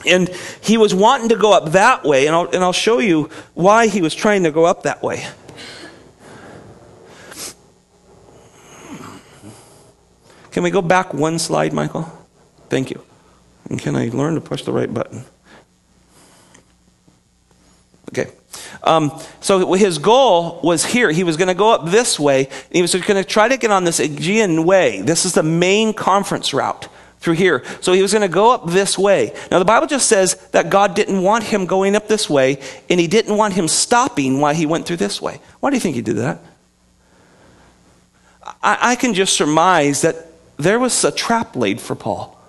[0.07, 0.29] and
[0.61, 3.87] he was wanting to go up that way, and I'll, and I'll show you why
[3.87, 5.27] he was trying to go up that way.
[10.51, 12.12] Can we go back one slide, Michael?
[12.68, 13.03] Thank you.
[13.71, 15.25] And can I learn to push the right button?
[18.11, 18.31] Okay.
[18.83, 21.11] Um, so his goal was here.
[21.11, 22.49] He was going to go up this way.
[22.71, 25.03] he was going to try to get on this Egnatian way.
[25.03, 26.88] This is the main conference route
[27.21, 27.62] through here.
[27.81, 29.33] So he was going to go up this way.
[29.51, 32.59] Now the Bible just says that God didn't want him going up this way,
[32.91, 35.41] and he didn't want him stopping while he went through this way.
[35.61, 36.41] Why do you think he did that?
[38.62, 40.17] I, I can just surmise that
[40.57, 42.42] there was a trap laid for Paul.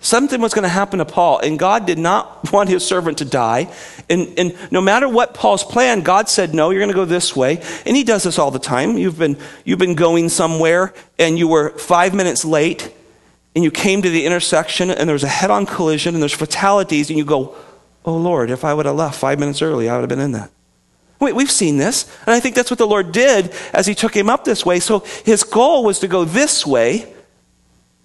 [0.00, 3.24] Something was going to happen to Paul, and God did not want his servant to
[3.24, 3.72] die.
[4.08, 7.34] And, and no matter what Paul's plan, God said, No, you're going to go this
[7.34, 7.60] way.
[7.84, 8.96] And he does this all the time.
[8.96, 12.94] You've been, you've been going somewhere, and you were five minutes late,
[13.54, 16.32] and you came to the intersection, and there was a head on collision, and there's
[16.32, 17.56] fatalities, and you go,
[18.04, 20.32] Oh Lord, if I would have left five minutes early, I would have been in
[20.32, 20.50] that.
[21.20, 22.04] Wait, we've seen this.
[22.26, 24.78] And I think that's what the Lord did as he took him up this way.
[24.78, 27.12] So his goal was to go this way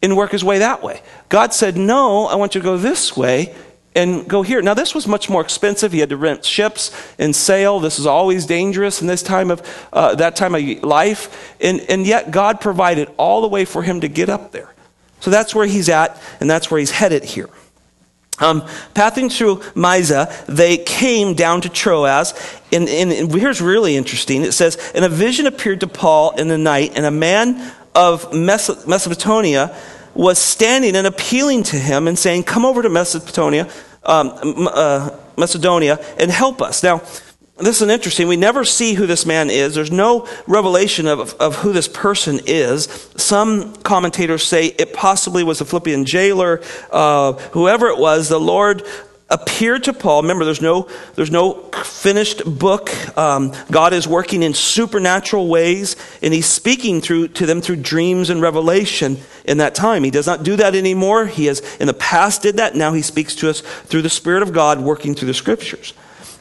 [0.04, 1.02] and work his way that way.
[1.30, 3.56] God said, No, I want you to go this way
[3.96, 4.62] and go here.
[4.62, 5.92] Now, this was much more expensive.
[5.92, 7.80] He had to rent ships and sail.
[7.80, 11.56] This is always dangerous in this time of uh, that time of life.
[11.62, 14.74] And, and yet, God provided all the way for him to get up there.
[15.22, 17.50] So that's where he's at, and that's where he's headed here.
[18.40, 22.34] Um, passing through Mysia, they came down to Troas.
[22.74, 24.42] And, and, and here's really interesting.
[24.42, 28.34] It says, And a vision appeared to Paul in the night, and a man of
[28.34, 29.76] Mesopotamia
[30.14, 33.70] was standing and appealing to him and saying, Come over to Mesopotamia,
[34.04, 36.84] um, uh, Macedonia and help us.
[36.84, 37.02] Now,
[37.58, 38.28] this is interesting.
[38.28, 39.76] We never see who this man is.
[39.76, 42.86] There's no revelation of, of who this person is.
[43.16, 46.62] Some commentators say it possibly was a Philippian jailer.
[46.92, 48.84] Uh, whoever it was, the Lord
[49.34, 50.22] appeared to Paul.
[50.22, 52.90] Remember, there's no, there's no finished book.
[53.18, 58.30] Um, God is working in supernatural ways, and He's speaking through to them through dreams
[58.30, 60.04] and revelation in that time.
[60.04, 61.26] He does not do that anymore.
[61.26, 62.76] He has in the past did that.
[62.76, 65.94] Now He speaks to us through the Spirit of God working through the Scriptures.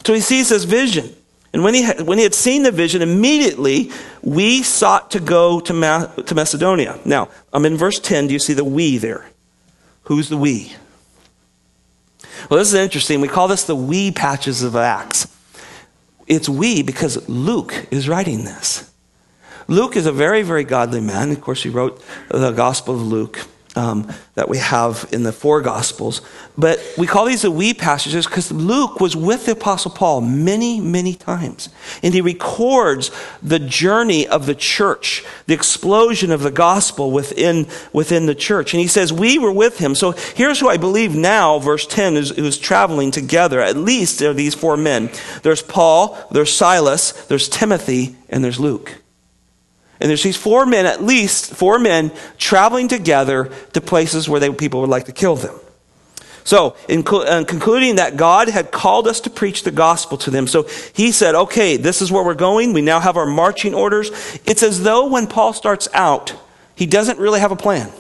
[0.05, 1.17] So He sees this vision.
[1.55, 3.91] And when he, had, when he had seen the vision, immediately
[4.23, 6.99] we sought to go to, Ma- to Macedonia.
[7.05, 8.29] Now, I'm in verse 10.
[8.29, 9.27] Do you see the we there?
[10.05, 10.75] Who's the we?
[12.49, 13.21] Well, this is interesting.
[13.21, 15.29] We call this the we patches of Acts.
[16.27, 18.91] It's we because Luke is writing this.
[19.69, 21.31] Luke is a very, very godly man.
[21.31, 23.47] Of course, he wrote the Gospel of Luke
[23.77, 26.21] um, that we have in the four Gospels.
[26.59, 30.81] But we call these the we passages because Luke was with the Apostle Paul many,
[30.81, 31.69] many times.
[32.03, 33.11] And he records
[33.43, 38.75] the journey of the church, the explosion of the gospel within, within the church.
[38.75, 39.95] And he says, We were with him.
[39.95, 43.61] So here's who I believe now, verse 10, is who's traveling together.
[43.61, 45.11] At least there are these four men
[45.43, 49.02] there's Paul, there's Silas, there's Timothy, and there's Luke.
[50.03, 54.51] And there's these four men, at least four men, traveling together to places where they,
[54.53, 55.55] people would like to kill them.
[56.43, 60.49] So, in, in, concluding that God had called us to preach the gospel to them,
[60.49, 62.73] so he said, okay, this is where we're going.
[62.73, 64.11] We now have our marching orders.
[64.45, 66.35] It's as though when Paul starts out,
[66.75, 67.93] he doesn't really have a plan.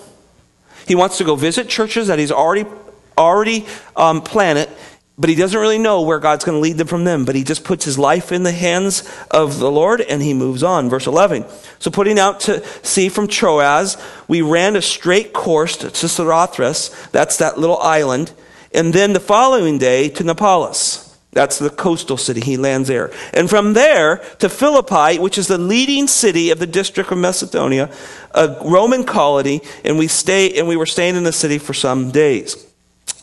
[0.88, 2.68] He wants to go visit churches that he's already,
[3.16, 4.68] already um, planted
[5.18, 7.24] but he doesn't really know where God's going to lead them from them.
[7.24, 10.62] But he just puts his life in the hands of the Lord and he moves
[10.62, 10.88] on.
[10.88, 11.44] Verse 11.
[11.78, 13.96] So putting out to sea from Troas,
[14.26, 16.88] we ran a straight course to Samothrace.
[17.10, 18.32] That's that little island.
[18.74, 21.10] And then the following day to Neapolis.
[21.32, 22.40] That's the coastal city.
[22.40, 23.10] He lands there.
[23.32, 27.90] And from there to Philippi, which is the leading city of the district of Macedonia,
[28.34, 32.10] a Roman colony, and we stay and we were staying in the city for some
[32.10, 32.66] days.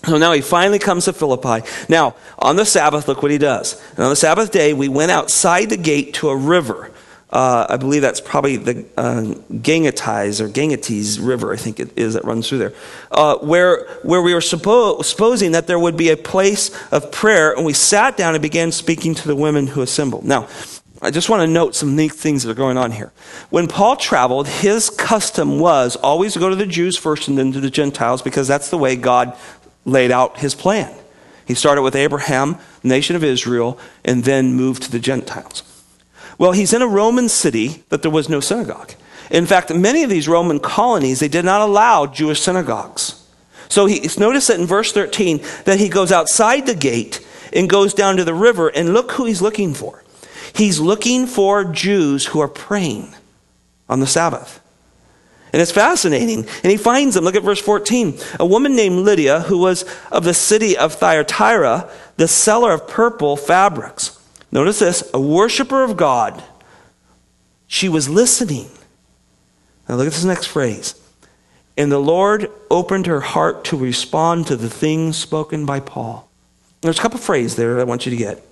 [0.06, 1.68] So now he finally comes to Philippi.
[1.90, 3.82] Now, on the Sabbath, look what he does.
[3.92, 6.92] And on the Sabbath day, we went outside the gate to a river.
[7.32, 12.16] Uh, I believe that's probably the uh, Gangetes or Gangetes River, I think it is,
[12.16, 12.74] that runs through there,
[13.12, 17.54] uh, where, where we were suppo- supposing that there would be a place of prayer,
[17.54, 20.26] and we sat down and began speaking to the women who assembled.
[20.26, 20.48] Now,
[21.02, 23.14] I just want to note some neat things that are going on here.
[23.52, 27.54] When Paul traveled, his custom was always to go to the Jews first and then
[27.54, 29.38] to the Gentiles because that's the way God
[29.90, 30.94] laid out his plan.
[31.46, 35.64] He started with Abraham, nation of Israel, and then moved to the Gentiles.
[36.38, 38.94] Well, he's in a Roman city that there was no synagogue.
[39.30, 43.26] In fact, many of these Roman colonies, they did not allow Jewish synagogues.
[43.68, 47.94] So he, notice that in verse 13 that he goes outside the gate and goes
[47.94, 50.04] down to the river, and look who he's looking for.
[50.54, 53.16] He's looking for Jews who are praying
[53.88, 54.60] on the Sabbath.
[55.52, 56.46] And it's fascinating.
[56.64, 57.24] And he finds them.
[57.24, 58.20] Look at verse 14.
[58.40, 63.36] A woman named Lydia, who was of the city of Thyatira, the seller of purple
[63.36, 64.20] fabrics.
[64.52, 66.44] Notice this a worshiper of God.
[67.68, 68.70] She was listening.
[69.88, 70.96] Now look at this next phrase.
[71.78, 76.30] And the Lord opened her heart to respond to the things spoken by Paul.
[76.82, 78.44] There's a couple phrases there I want you to get.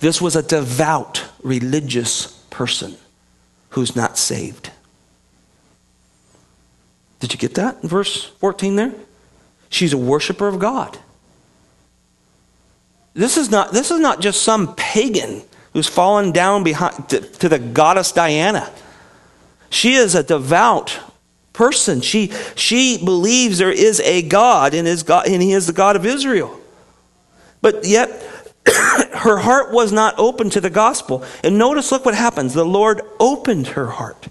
[0.00, 2.96] This was a devout, religious person
[3.70, 4.70] who's not saved.
[7.20, 8.94] Did you get that in verse 14 there?
[9.68, 10.98] She's a worshiper of God.
[13.14, 17.48] This is not, this is not just some pagan who's fallen down behind, to, to
[17.48, 18.70] the goddess Diana.
[19.68, 20.98] She is a devout
[21.52, 22.00] person.
[22.00, 25.96] She, she believes there is a God and, is God and he is the God
[25.96, 26.58] of Israel.
[27.60, 28.10] But yet,
[28.66, 31.24] her heart was not open to the gospel.
[31.44, 32.54] And notice, look what happens.
[32.54, 34.28] The Lord opened her heart.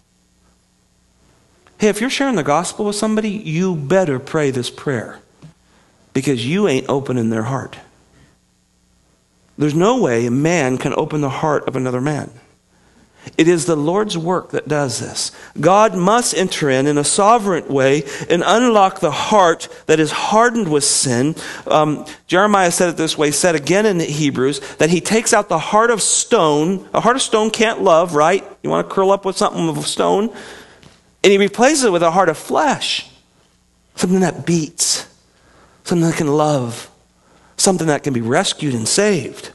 [1.80, 5.22] Hey, if you're sharing the gospel with somebody, you better pray this prayer
[6.14, 7.78] because you ain't opening their heart.
[9.58, 12.32] There's no way a man can open the heart of another man.
[13.38, 15.32] It is the Lord's work that does this.
[15.60, 20.70] God must enter in in a sovereign way and unlock the heart that is hardened
[20.70, 21.36] with sin.
[21.66, 25.60] Um, Jeremiah said it this way, said again in Hebrews, that he takes out the
[25.60, 26.90] heart of stone.
[26.94, 28.46] A heart of stone can't love, right?
[28.64, 30.36] You want to curl up with something of stone?
[31.24, 33.10] And he replaces it with a heart of flesh,
[33.96, 35.08] something that beats,
[35.84, 36.90] something that can love,
[37.58, 39.52] something that can be rescued and saved.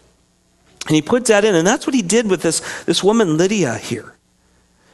[0.87, 3.79] And he puts that in, and that's what he did with this, this woman, Lydia,
[3.79, 4.15] here.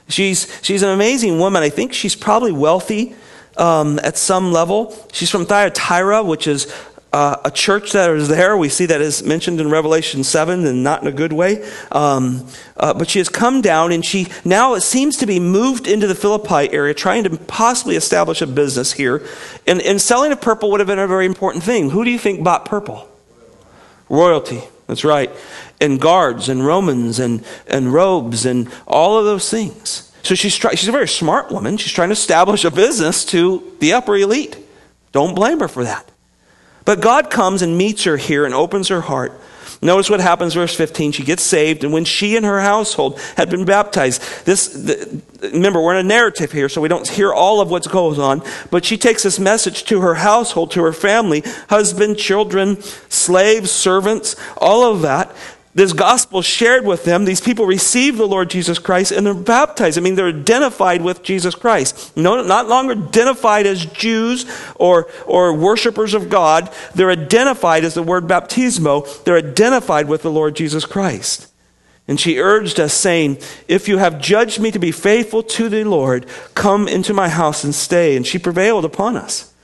[0.09, 1.63] She's, she's an amazing woman.
[1.63, 3.15] I think she's probably wealthy
[3.57, 4.97] um, at some level.
[5.13, 6.73] She's from Thyatira, which is
[7.13, 8.57] uh, a church that is there.
[8.57, 11.69] We see that is mentioned in Revelation 7 and not in a good way.
[11.91, 12.47] Um,
[12.77, 16.07] uh, but she has come down and she now it seems to be moved into
[16.07, 19.27] the Philippi area, trying to possibly establish a business here.
[19.67, 21.91] And, and selling of purple would have been a very important thing.
[21.91, 23.09] Who do you think bought purple?
[24.09, 24.63] Royalty.
[24.87, 25.31] That's right.
[25.81, 30.13] And guards and Romans and, and robes and all of those things.
[30.23, 31.77] So she's, try, she's a very smart woman.
[31.77, 34.57] She's trying to establish a business to the upper elite.
[35.13, 36.10] Don't blame her for that.
[36.85, 39.39] But God comes and meets her here and opens her heart.
[39.83, 41.13] Notice what happens, verse 15.
[41.13, 45.81] She gets saved, and when she and her household had been baptized, this, the, remember,
[45.81, 48.85] we're in a narrative here, so we don't hear all of what's going on, but
[48.85, 54.85] she takes this message to her household, to her family, husband, children, slaves, servants, all
[54.85, 55.35] of that
[55.73, 59.97] this gospel shared with them, these people receive the Lord Jesus Christ and they're baptized.
[59.97, 62.17] I mean, they're identified with Jesus Christ.
[62.17, 66.73] No, not longer identified as Jews or, or worshipers of God.
[66.97, 69.23] They're identified as the word baptismo.
[69.23, 71.47] They're identified with the Lord Jesus Christ.
[72.09, 75.85] And she urged us, saying, If you have judged me to be faithful to the
[75.85, 78.17] Lord, come into my house and stay.
[78.17, 79.55] And she prevailed upon us.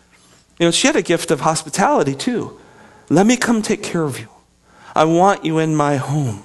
[0.61, 2.57] You know, she had a gift of hospitality too.
[3.11, 4.29] Let me come take care of you.
[4.97, 6.43] I want you in my home.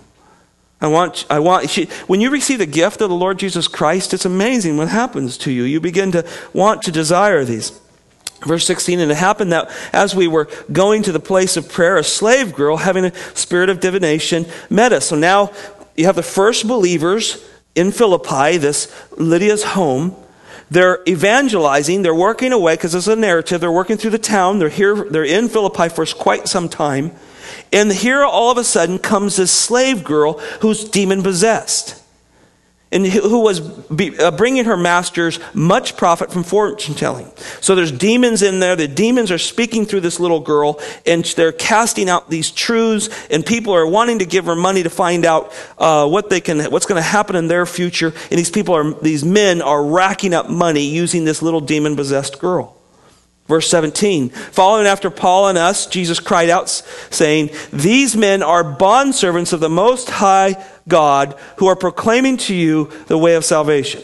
[0.81, 4.13] I want, I want, she, when you receive the gift of the Lord Jesus Christ,
[4.13, 5.63] it's amazing what happens to you.
[5.63, 7.79] You begin to want to desire these.
[8.41, 11.97] Verse 16, and it happened that as we were going to the place of prayer,
[11.97, 15.07] a slave girl having a spirit of divination met us.
[15.07, 15.53] So now
[15.95, 20.15] you have the first believers in Philippi, this Lydia's home.
[20.71, 23.61] They're evangelizing, they're working away because it's a narrative.
[23.61, 24.57] They're working through the town.
[24.57, 27.11] They're here, they're in Philippi for quite some time.
[27.71, 32.01] And here all of a sudden comes this slave girl who's demon possessed
[32.91, 33.61] and who was
[34.19, 37.31] uh, bringing her masters much profit from fortune telling.
[37.61, 38.75] So there's demons in there.
[38.75, 43.09] The demons are speaking through this little girl, and they're casting out these truths.
[43.29, 46.59] And people are wanting to give her money to find out uh, what they can,
[46.69, 48.13] what's going to happen in their future.
[48.29, 52.39] And these people are, these men are racking up money using this little demon possessed
[52.39, 52.80] girl.
[53.51, 59.51] Verse 17, following after Paul and us, Jesus cried out, saying, These men are bondservants
[59.51, 60.55] of the Most High
[60.87, 64.03] God who are proclaiming to you the way of salvation.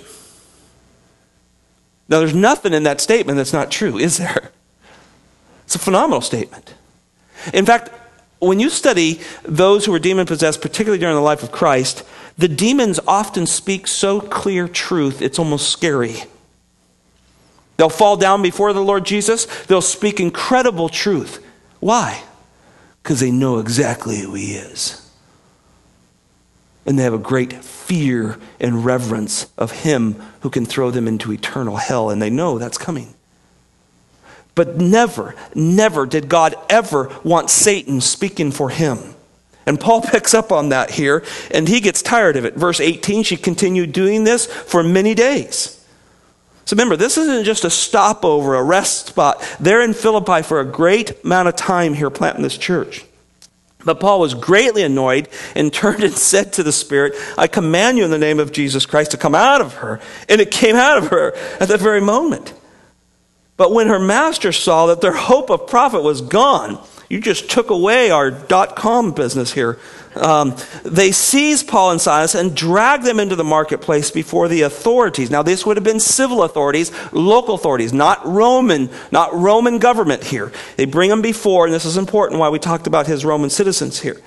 [2.10, 4.52] Now, there's nothing in that statement that's not true, is there?
[5.64, 6.74] It's a phenomenal statement.
[7.54, 7.90] In fact,
[8.40, 12.04] when you study those who were demon possessed, particularly during the life of Christ,
[12.38, 16.24] the demons often speak so clear truth, it's almost scary.
[17.78, 19.46] They'll fall down before the Lord Jesus.
[19.66, 21.46] They'll speak incredible truth.
[21.80, 22.24] Why?
[23.02, 25.04] Because they know exactly who He is.
[26.86, 31.34] And they have a great fear and reverence of him who can throw them into
[31.34, 33.14] eternal hell, and they know that's coming.
[34.56, 39.00] But never, never did God ever want Satan speaking for him.
[39.66, 42.56] And Paul picks up on that here, and he gets tired of it.
[42.56, 45.77] Verse 18, she continued doing this for many days.
[46.68, 49.42] So remember, this isn't just a stopover, a rest spot.
[49.58, 53.06] They're in Philippi for a great amount of time here planting this church.
[53.86, 58.04] But Paul was greatly annoyed and turned and said to the Spirit, I command you
[58.04, 60.02] in the name of Jesus Christ to come out of her.
[60.28, 62.54] And it came out of her at that very moment.
[63.56, 67.70] But when her master saw that their hope of profit was gone, you just took
[67.70, 69.80] away our dot com business here.
[70.16, 75.30] Um, they seized Paul and Silas and dragged them into the marketplace before the authorities.
[75.30, 80.52] Now, this would have been civil authorities, local authorities, not Roman, not Roman government here.
[80.76, 84.02] They bring them before, and this is important why we talked about his Roman citizens
[84.02, 84.20] here.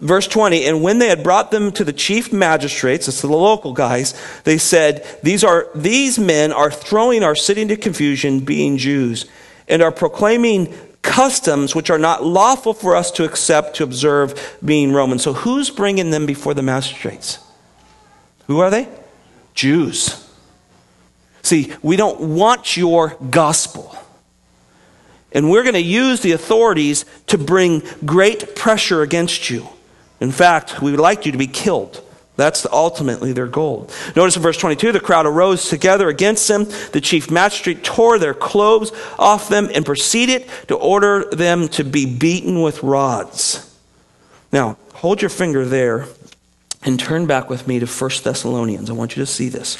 [0.00, 3.72] Verse 20, and when they had brought them to the chief magistrates, it's the local
[3.72, 9.26] guys, they said, These are these men are throwing our city into confusion, being Jews,
[9.68, 14.92] and are proclaiming customs which are not lawful for us to accept, to observe, being
[14.92, 15.18] Roman.
[15.18, 17.38] So who's bringing them before the magistrates?
[18.46, 18.88] Who are they?
[19.54, 20.28] Jews.
[21.42, 23.96] See, we don't want your gospel.
[25.32, 29.68] And we're going to use the authorities to bring great pressure against you.
[30.20, 32.04] In fact, we would like you to be killed.
[32.42, 33.88] That's ultimately their goal.
[34.16, 36.64] Notice in verse 22 the crowd arose together against them.
[36.90, 42.04] The chief magistrate tore their clothes off them and proceeded to order them to be
[42.04, 43.72] beaten with rods.
[44.52, 46.08] Now, hold your finger there
[46.82, 48.90] and turn back with me to 1 Thessalonians.
[48.90, 49.78] I want you to see this.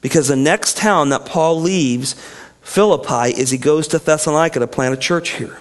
[0.00, 2.14] Because the next town that Paul leaves,
[2.62, 5.58] Philippi, is he goes to Thessalonica to plant a church here.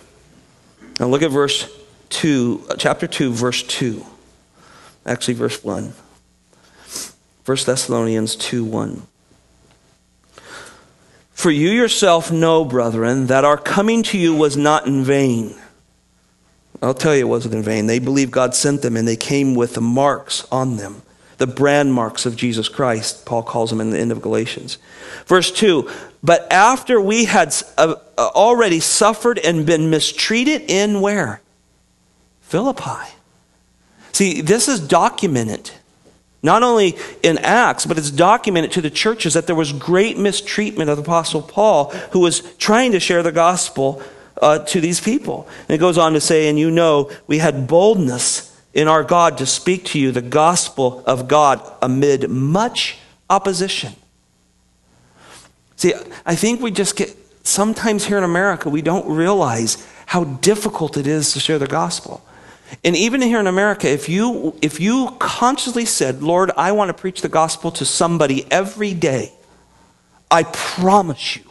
[1.00, 1.68] Now look at verse
[2.10, 4.06] 2, chapter 2, verse 2.
[5.06, 5.94] Actually, verse 1.
[7.46, 9.04] 1 Thessalonians 2 1.
[11.32, 15.56] For you yourself know, brethren, that our coming to you was not in vain.
[16.82, 17.88] I'll tell you it wasn't in vain.
[17.88, 21.02] They believed God sent them and they came with the marks on them,
[21.38, 24.78] the brand marks of Jesus Christ, Paul calls them in the end of Galatians.
[25.26, 25.90] Verse 2
[26.24, 31.42] But after we had uh, uh, already suffered and been mistreated in where?
[32.48, 33.12] Philippi.
[34.14, 35.72] See, this is documented.
[36.42, 40.90] Not only in Acts, but it's documented to the churches that there was great mistreatment
[40.90, 44.02] of the Apostle Paul, who was trying to share the gospel
[44.42, 45.48] uh, to these people.
[45.68, 49.38] And it goes on to say, And you know, we had boldness in our God
[49.40, 52.98] to speak to you the gospel of God amid much
[53.30, 53.94] opposition.
[55.76, 55.94] See,
[56.26, 61.08] I think we just get, sometimes here in America, we don't realize how difficult it
[61.08, 62.24] is to share the gospel.
[62.84, 66.94] And even here in America, if you, if you consciously said, Lord, I want to
[66.94, 69.32] preach the gospel to somebody every day,
[70.30, 71.44] I promise you,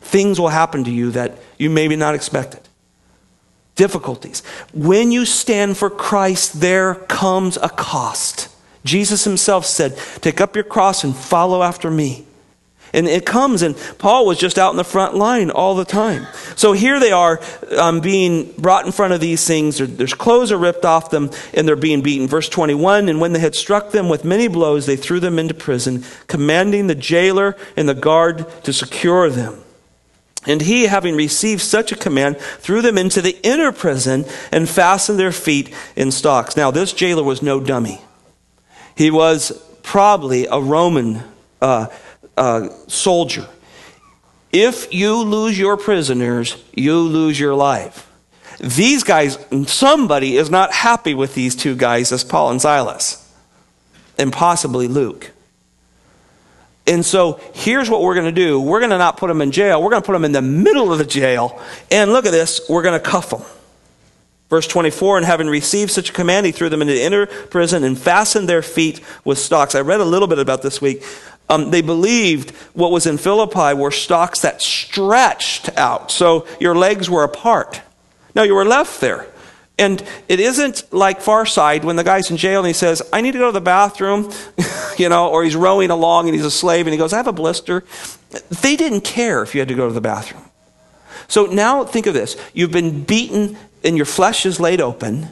[0.00, 2.60] things will happen to you that you maybe not expected.
[3.74, 4.40] Difficulties.
[4.72, 8.48] When you stand for Christ, there comes a cost.
[8.84, 12.26] Jesus himself said, Take up your cross and follow after me.
[12.94, 16.26] And it comes, and Paul was just out in the front line all the time.
[16.56, 17.40] So here they are
[17.78, 19.78] um, being brought in front of these things.
[19.78, 22.28] Their, their clothes are ripped off them, and they're being beaten.
[22.28, 25.54] Verse 21 And when they had struck them with many blows, they threw them into
[25.54, 29.62] prison, commanding the jailer and the guard to secure them.
[30.46, 35.18] And he, having received such a command, threw them into the inner prison and fastened
[35.18, 36.56] their feet in stocks.
[36.56, 38.00] Now, this jailer was no dummy.
[38.96, 41.22] He was probably a Roman
[41.60, 41.86] uh,
[42.36, 43.48] uh, soldier.
[44.52, 48.10] If you lose your prisoners, you lose your life.
[48.58, 53.18] These guys, somebody is not happy with these two guys as Paul and Silas,
[54.18, 55.30] and possibly Luke.
[56.86, 59.52] And so here's what we're going to do we're going to not put them in
[59.52, 61.60] jail, we're going to put them in the middle of the jail.
[61.90, 63.42] And look at this, we're going to cuff them.
[64.52, 67.84] Verse 24, and having received such a command, he threw them into the inner prison
[67.84, 69.74] and fastened their feet with stocks.
[69.74, 71.02] I read a little bit about this week.
[71.48, 76.10] Um, they believed what was in Philippi were stocks that stretched out.
[76.10, 77.80] So your legs were apart.
[78.34, 79.26] Now you were left there.
[79.78, 83.22] And it isn't like Far Side when the guy's in jail and he says, I
[83.22, 84.30] need to go to the bathroom,
[84.98, 87.26] you know, or he's rowing along and he's a slave and he goes, I have
[87.26, 87.84] a blister.
[88.60, 90.42] They didn't care if you had to go to the bathroom.
[91.26, 92.36] So now think of this.
[92.52, 95.28] You've been beaten and your flesh is laid open.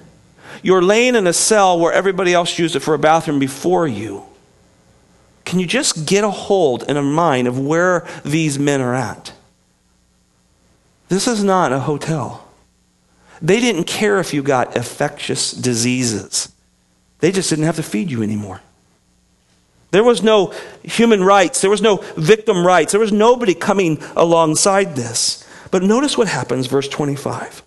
[0.62, 4.24] You're laying in a cell where everybody else used it for a bathroom before you.
[5.44, 9.32] Can you just get a hold in a mind of where these men are at?
[11.08, 12.46] This is not a hotel.
[13.42, 16.52] They didn't care if you got infectious diseases,
[17.20, 18.60] they just didn't have to feed you anymore.
[19.92, 24.94] There was no human rights, there was no victim rights, there was nobody coming alongside
[24.94, 25.44] this.
[25.70, 27.62] But notice what happens, verse 25.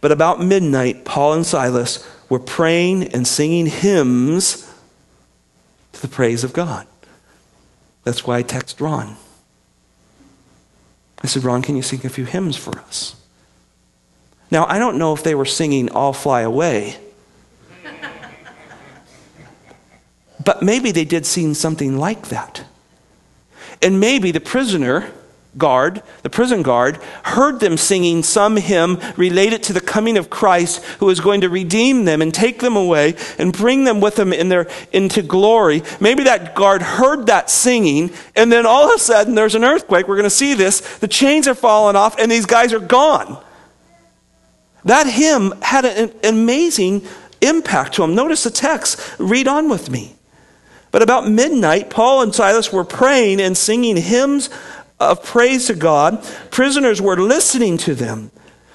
[0.00, 4.72] But about midnight, Paul and Silas were praying and singing hymns
[5.92, 6.86] to the praise of God.
[8.04, 9.16] That's why I text Ron.
[11.22, 13.16] I said, Ron, can you sing a few hymns for us?
[14.50, 16.96] Now, I don't know if they were singing I'll Fly Away,
[20.44, 22.64] but maybe they did sing something like that.
[23.82, 25.10] And maybe the prisoner
[25.58, 30.84] guard, the prison guard, heard them singing some hymn related to the coming of Christ
[30.98, 34.32] who is going to redeem them and take them away and bring them with him
[34.32, 35.82] in their, into glory.
[36.00, 40.08] Maybe that guard heard that singing and then all of a sudden there's an earthquake.
[40.08, 40.98] We're going to see this.
[40.98, 43.42] The chains are falling off and these guys are gone.
[44.84, 47.02] That hymn had an, amazing
[47.40, 48.14] impact to him.
[48.14, 49.00] Notice the text.
[49.18, 50.16] Read on with me.
[50.92, 54.48] But about midnight, Paul and Silas were praying and singing hymns
[54.98, 56.24] of praise to God.
[56.50, 58.30] Prisoners were listening to them.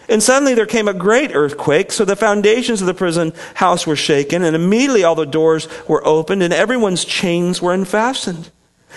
[0.09, 3.95] And suddenly there came a great earthquake, so the foundations of the prison house were
[3.95, 8.51] shaken, and immediately all the doors were opened, and everyone's chains were unfastened.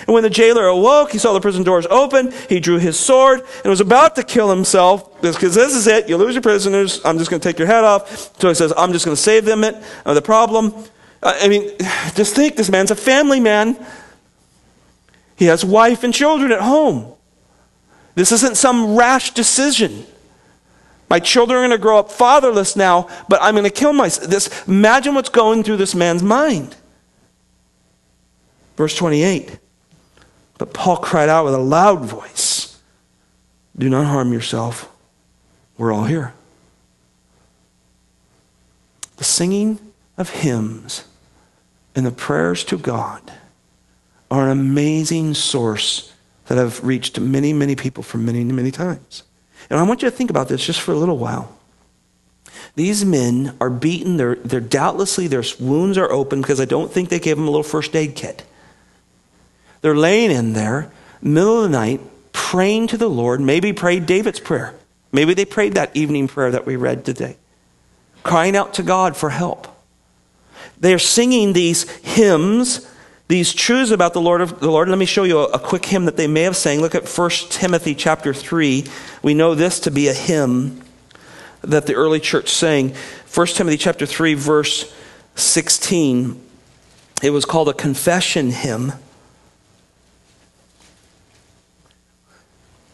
[0.06, 2.32] And when the jailer awoke, he saw the prison doors open.
[2.48, 6.08] He drew his sword and was about to kill himself because this is it.
[6.08, 7.00] You lose your prisoners.
[7.04, 8.40] I'm just going to take your head off.
[8.40, 10.74] So he says, I'm just going to save them it, uh, the problem.
[11.22, 11.70] Uh, I mean,
[12.14, 13.76] just think this man's a family man.
[15.36, 17.13] He has wife and children at home.
[18.14, 20.06] This isn't some rash decision.
[21.10, 24.28] My children are going to grow up fatherless now, but I'm going to kill myself.
[24.28, 26.76] This, imagine what's going through this man's mind.
[28.76, 29.58] Verse 28.
[30.58, 32.80] But Paul cried out with a loud voice
[33.76, 34.90] Do not harm yourself.
[35.76, 36.32] We're all here.
[39.16, 39.78] The singing
[40.16, 41.04] of hymns
[41.94, 43.32] and the prayers to God
[44.30, 46.13] are an amazing source
[46.46, 49.22] that have reached many, many people from many, many times.
[49.70, 51.56] And I want you to think about this just for a little while.
[52.76, 54.16] These men are beaten.
[54.16, 57.50] They're, they're doubtlessly, their wounds are open because I don't think they gave them a
[57.50, 58.44] little first aid kit.
[59.80, 60.90] They're laying in there,
[61.20, 62.00] middle of the night,
[62.32, 63.40] praying to the Lord.
[63.40, 64.74] Maybe prayed David's prayer.
[65.12, 67.36] Maybe they prayed that evening prayer that we read today,
[68.22, 69.68] crying out to God for help.
[70.80, 72.90] They're singing these hymns
[73.28, 74.88] these truths about the Lord of the Lord.
[74.88, 76.80] Let me show you a, a, quick hymn that they may have sang.
[76.80, 78.84] Look at 1 Timothy chapter 3.
[79.22, 80.82] We know this to be a hymn
[81.62, 82.94] that the early church sang.
[83.34, 84.94] 1 Timothy chapter 3 verse
[85.36, 86.40] 16.
[87.22, 88.92] It was called a confession hymn.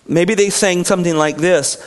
[0.07, 1.85] Maybe they sang something like this.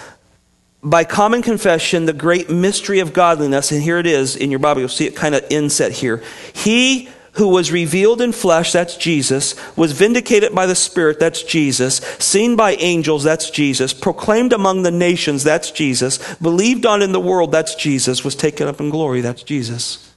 [0.82, 4.82] By common confession, the great mystery of godliness, and here it is in your Bible,
[4.82, 6.22] you'll see it kind of inset here.
[6.54, 11.98] He who was revealed in flesh, that's Jesus, was vindicated by the Spirit, that's Jesus,
[12.20, 17.20] seen by angels, that's Jesus, proclaimed among the nations, that's Jesus, believed on in the
[17.20, 20.14] world, that's Jesus, was taken up in glory, that's Jesus.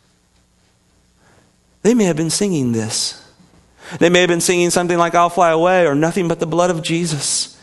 [1.82, 3.22] They may have been singing this.
[3.98, 6.70] They may have been singing something like I'll fly away or nothing but the blood
[6.70, 7.56] of Jesus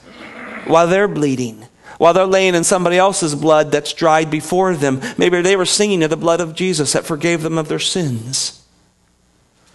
[0.66, 5.00] while they're bleeding while they're laying in somebody else's blood that's dried before them.
[5.18, 8.63] Maybe they were singing of the blood of Jesus that forgave them of their sins.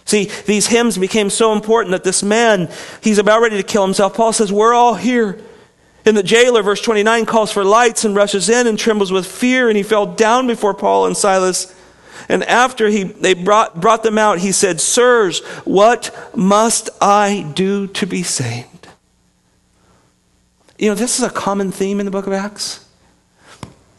[0.09, 2.67] See, these hymns became so important that this man,
[3.03, 4.15] he's about ready to kill himself.
[4.15, 5.39] Paul says, We're all here.
[6.03, 9.67] And the jailer, verse 29, calls for lights and rushes in and trembles with fear,
[9.67, 11.75] and he fell down before Paul and Silas.
[12.27, 17.85] And after he, they brought, brought them out, he said, Sirs, what must I do
[17.85, 18.87] to be saved?
[20.79, 22.83] You know, this is a common theme in the book of Acts.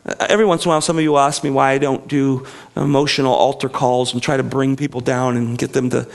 [0.04, 3.34] Every once in a while, some of you ask me why I don't do emotional
[3.34, 6.08] altar calls and try to bring people down and get them to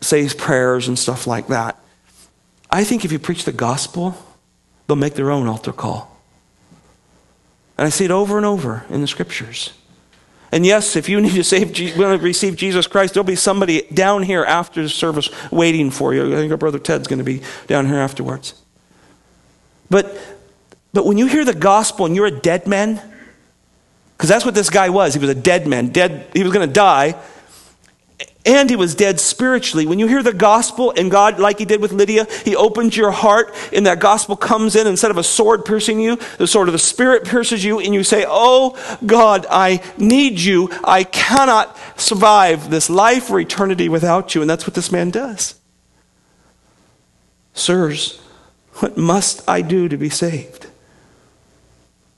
[0.00, 1.78] say prayers and stuff like that.
[2.70, 4.16] I think if you preach the gospel,
[4.86, 6.16] they'll make their own altar call.
[7.76, 9.72] And I see it over and over in the scriptures.
[10.50, 11.68] And yes, if you need to save,
[11.98, 16.14] want to receive Jesus Christ, there'll be somebody down here after the service waiting for
[16.14, 16.32] you.
[16.32, 18.54] I think our brother Ted's going to be down here afterwards.
[19.90, 20.18] But,
[20.92, 23.00] but when you hear the gospel and you're a dead man,
[24.18, 25.14] because that's what this guy was.
[25.14, 25.90] He was a dead man.
[25.90, 27.14] Dead, he was going to die.
[28.44, 29.86] And he was dead spiritually.
[29.86, 33.12] When you hear the gospel and God, like he did with Lydia, he opens your
[33.12, 36.72] heart and that gospel comes in instead of a sword piercing you, the sword of
[36.72, 40.68] the spirit pierces you and you say, Oh God, I need you.
[40.82, 44.40] I cannot survive this life or eternity without you.
[44.40, 45.54] And that's what this man does.
[47.54, 48.20] Sirs,
[48.76, 50.67] what must I do to be saved?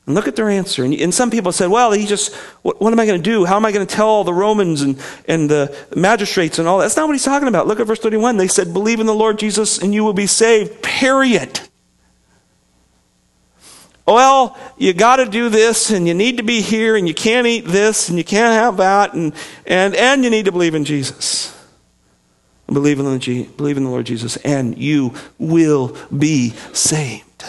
[0.07, 0.85] And look at their answer.
[0.85, 3.45] And, and some people said, well, he just, what, what am I going to do?
[3.45, 4.99] How am I going to tell the Romans and,
[5.29, 6.85] and the magistrates and all that?
[6.85, 7.67] That's not what he's talking about.
[7.67, 8.37] Look at verse 31.
[8.37, 11.61] They said, believe in the Lord Jesus and you will be saved, period.
[14.07, 17.47] Well, you got to do this and you need to be here and you can't
[17.47, 19.33] eat this and you can't have that and,
[19.67, 21.57] and, and you need to believe in Jesus.
[22.67, 27.45] Believe in, the, believe in the Lord Jesus and you will be saved.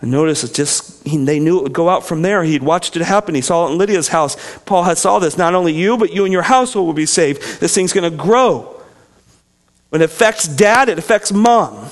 [0.00, 2.44] And notice it just, he, they knew it would go out from there.
[2.44, 3.34] He'd watched it happen.
[3.34, 4.36] He saw it in Lydia's house.
[4.60, 5.36] Paul had saw this.
[5.36, 7.60] Not only you, but you and your household will be saved.
[7.60, 8.80] This thing's going to grow.
[9.88, 11.88] When it affects dad, it affects mom.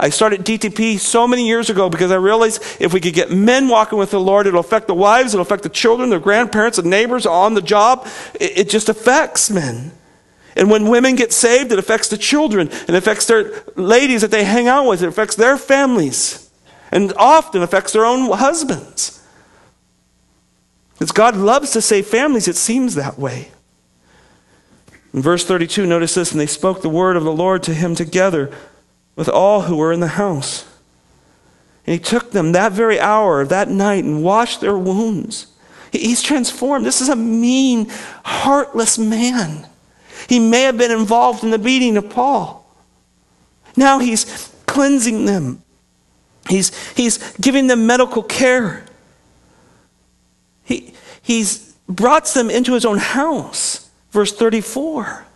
[0.00, 3.68] I started DTP so many years ago because I realized if we could get men
[3.68, 6.88] walking with the Lord, it'll affect the wives, it'll affect the children, the grandparents, the
[6.88, 8.06] neighbors on the job.
[8.34, 9.90] It, it just affects men.
[10.54, 12.68] And when women get saved, it affects the children.
[12.68, 15.02] It affects their ladies that they hang out with.
[15.02, 16.47] It affects their families
[16.90, 19.22] and often affects their own husbands.
[20.92, 23.50] Because God loves to save families, it seems that way.
[25.14, 27.94] In verse 32, notice this, and they spoke the word of the Lord to him
[27.94, 28.50] together
[29.16, 30.64] with all who were in the house.
[31.86, 35.46] And he took them that very hour, that night, and washed their wounds.
[35.92, 36.84] He's transformed.
[36.84, 37.88] This is a mean,
[38.24, 39.66] heartless man.
[40.28, 42.66] He may have been involved in the beating of Paul.
[43.76, 45.62] Now he's cleansing them.
[46.48, 48.84] He's, he's giving them medical care.
[50.64, 50.92] He,
[51.22, 53.90] he's brought them into his own house.
[54.10, 55.26] Verse 34.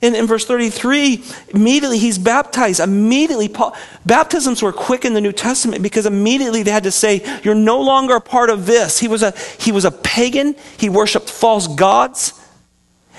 [0.00, 2.78] And in verse 33, immediately he's baptized.
[2.78, 3.74] Immediately, Paul,
[4.06, 7.80] baptisms were quick in the New Testament because immediately they had to say, You're no
[7.80, 9.00] longer a part of this.
[9.00, 12.37] He was a, he was a pagan, he worshiped false gods.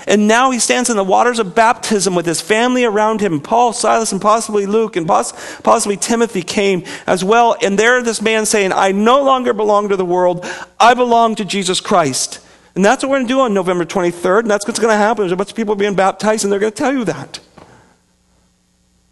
[0.06, 3.40] And now he stands in the waters of baptism with his family around him.
[3.40, 7.56] Paul, Silas, and possibly Luke, and possibly Timothy came as well.
[7.62, 10.46] And there, this man saying, I no longer belong to the world,
[10.78, 12.40] I belong to Jesus Christ.
[12.74, 14.96] And that's what we're going to do on November 23rd, and that's what's going to
[14.96, 15.22] happen.
[15.22, 17.40] There's a bunch of people being baptized, and they're going to tell you that.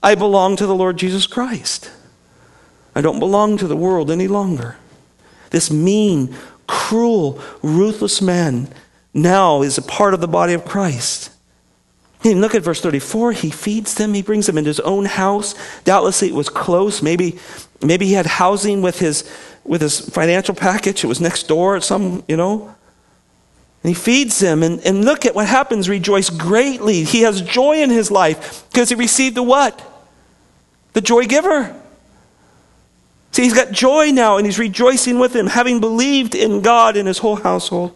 [0.02, 1.90] I belong to the Lord Jesus Christ.
[2.94, 4.76] I don't belong to the world any longer.
[5.50, 6.34] This mean,
[6.66, 8.68] cruel, ruthless man
[9.14, 11.30] now is a part of the body of Christ.
[12.24, 13.32] And look at verse 34.
[13.32, 14.14] He feeds them.
[14.14, 15.54] He brings them into his own house.
[15.84, 17.00] Doubtlessly, it was close.
[17.00, 17.38] Maybe,
[17.80, 19.30] maybe he had housing with his,
[19.64, 21.04] with his financial package.
[21.04, 22.74] It was next door at some, you know.
[23.84, 24.64] And he feeds them.
[24.64, 25.88] And, and look at what happens.
[25.88, 27.04] Rejoice greatly.
[27.04, 29.80] He has joy in his life because he received the what?
[30.94, 31.80] The joy giver.
[33.30, 37.06] See, he's got joy now and he's rejoicing with him, having believed in God in
[37.06, 37.94] his whole household.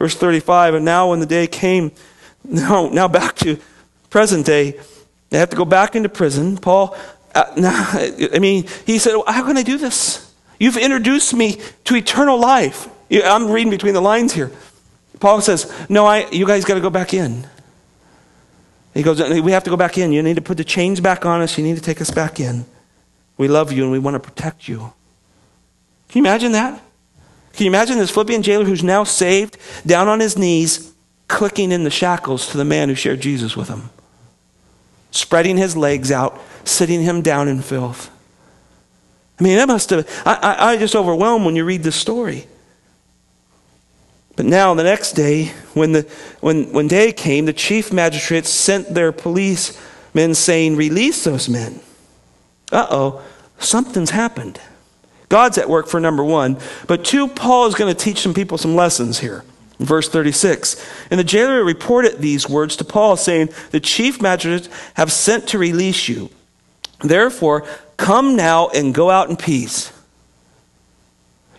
[0.00, 1.92] Verse 35, and now when the day came,
[2.44, 3.58] now, now back to
[4.08, 4.80] present day,
[5.28, 6.56] they have to go back into prison.
[6.56, 6.96] Paul,
[7.34, 7.86] uh, now,
[8.34, 10.34] I mean, he said, How can I do this?
[10.58, 12.88] You've introduced me to eternal life.
[13.12, 14.50] I'm reading between the lines here.
[15.20, 17.46] Paul says, No, I, you guys got to go back in.
[18.94, 20.12] He goes, We have to go back in.
[20.12, 21.58] You need to put the chains back on us.
[21.58, 22.64] You need to take us back in.
[23.36, 24.78] We love you and we want to protect you.
[26.08, 26.82] Can you imagine that?
[27.52, 30.92] Can you imagine this Philippian jailer who's now saved, down on his knees,
[31.28, 33.90] clicking in the shackles to the man who shared Jesus with him?
[35.10, 38.10] Spreading his legs out, sitting him down in filth.
[39.38, 42.46] I mean, that must have, I, I, I just overwhelmed when you read this story.
[44.36, 46.02] But now, the next day, when, the,
[46.40, 51.80] when, when day came, the chief magistrates sent their policemen saying, Release those men.
[52.70, 53.22] Uh oh,
[53.58, 54.60] something's happened.
[55.30, 56.58] God's at work for number one.
[56.86, 59.44] But two, Paul is going to teach some people some lessons here.
[59.78, 60.84] Verse 36.
[61.10, 65.58] And the jailer reported these words to Paul, saying, The chief magistrates have sent to
[65.58, 66.28] release you.
[66.98, 67.62] Therefore,
[67.96, 69.92] come now and go out in peace.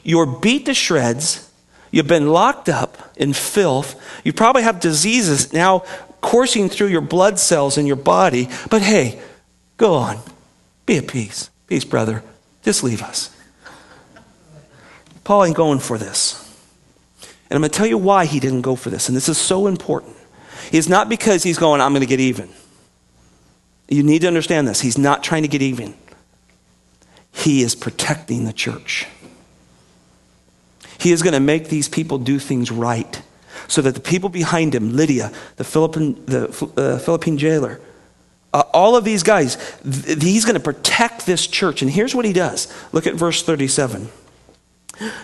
[0.03, 1.49] You're beat to shreds.
[1.91, 3.99] You've been locked up in filth.
[4.23, 5.79] You probably have diseases now
[6.19, 8.49] coursing through your blood cells in your body.
[8.69, 9.19] But hey,
[9.77, 10.19] go on.
[10.85, 11.49] Be at peace.
[11.67, 12.21] Peace, brother.
[12.63, 13.35] Just leave us.
[15.31, 16.37] Paul ain't going for this.
[17.21, 19.07] And I'm going to tell you why he didn't go for this.
[19.07, 20.17] And this is so important.
[20.73, 22.49] It's not because he's going, I'm going to get even.
[23.87, 24.81] You need to understand this.
[24.81, 25.95] He's not trying to get even,
[27.31, 29.07] he is protecting the church.
[30.99, 33.21] He is going to make these people do things right
[33.69, 37.79] so that the people behind him, Lydia, the Philippian, the, uh, Philippian jailer,
[38.53, 41.81] uh, all of these guys, th- he's going to protect this church.
[41.81, 44.09] And here's what he does look at verse 37.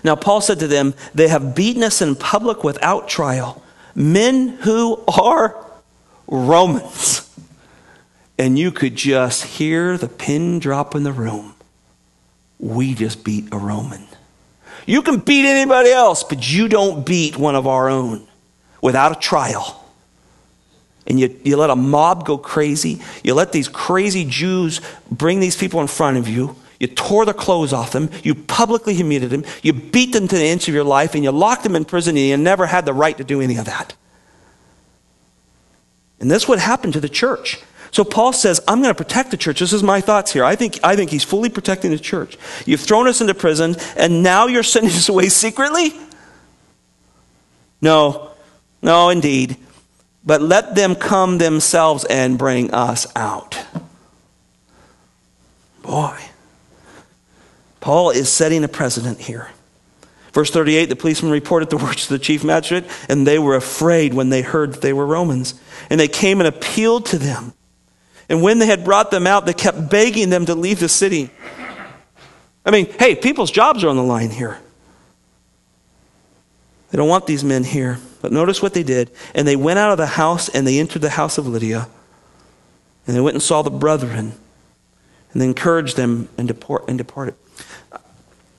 [0.04, 3.64] Now, Paul said to them, They have beaten us in public without trial,
[3.96, 5.56] men who are
[6.28, 7.24] Romans.
[8.40, 11.56] And you could just hear the pin drop in the room.
[12.60, 14.04] we just beat a Roman.
[14.88, 18.26] You can beat anybody else, but you don't beat one of our own
[18.82, 19.84] without a trial.
[21.06, 23.02] And you, you let a mob go crazy.
[23.24, 26.56] You let these crazy Jews bring these people in front of you.
[26.80, 28.10] You tore the clothes off them.
[28.24, 29.46] You publicly humiliated them.
[29.64, 32.18] You beat them to the inch of your life, and you locked them in prison,
[32.18, 33.96] and you never had the right to do any of that.
[36.20, 37.60] And this would happen to the church.
[37.92, 39.60] So Paul says, I'm going to protect the church.
[39.60, 40.44] This is my thoughts here.
[40.44, 42.38] I think, I think he's fully protecting the church.
[42.66, 45.94] You've thrown us into prison, and now you're sending us away secretly?
[47.82, 48.32] No,
[48.82, 49.58] no, indeed.
[50.26, 53.58] But let them come themselves and bring us out.
[55.84, 56.20] Boy.
[57.88, 59.48] Paul is setting a precedent here.
[60.34, 64.14] Verse 38 the policemen reported the words to the chief magistrate, and they were afraid
[64.14, 65.54] when they heard that they were Romans.
[65.90, 67.54] And they came and appealed to them.
[68.28, 71.30] And when they had brought them out, they kept begging them to leave the city.
[72.66, 74.60] I mean, hey, people's jobs are on the line here.
[76.92, 78.00] They don't want these men here.
[78.22, 79.12] But notice what they did.
[79.34, 81.88] And they went out of the house and they entered the house of Lydia.
[83.08, 84.34] And they went and saw the brethren
[85.32, 87.36] and they encouraged them and, deport, and departed.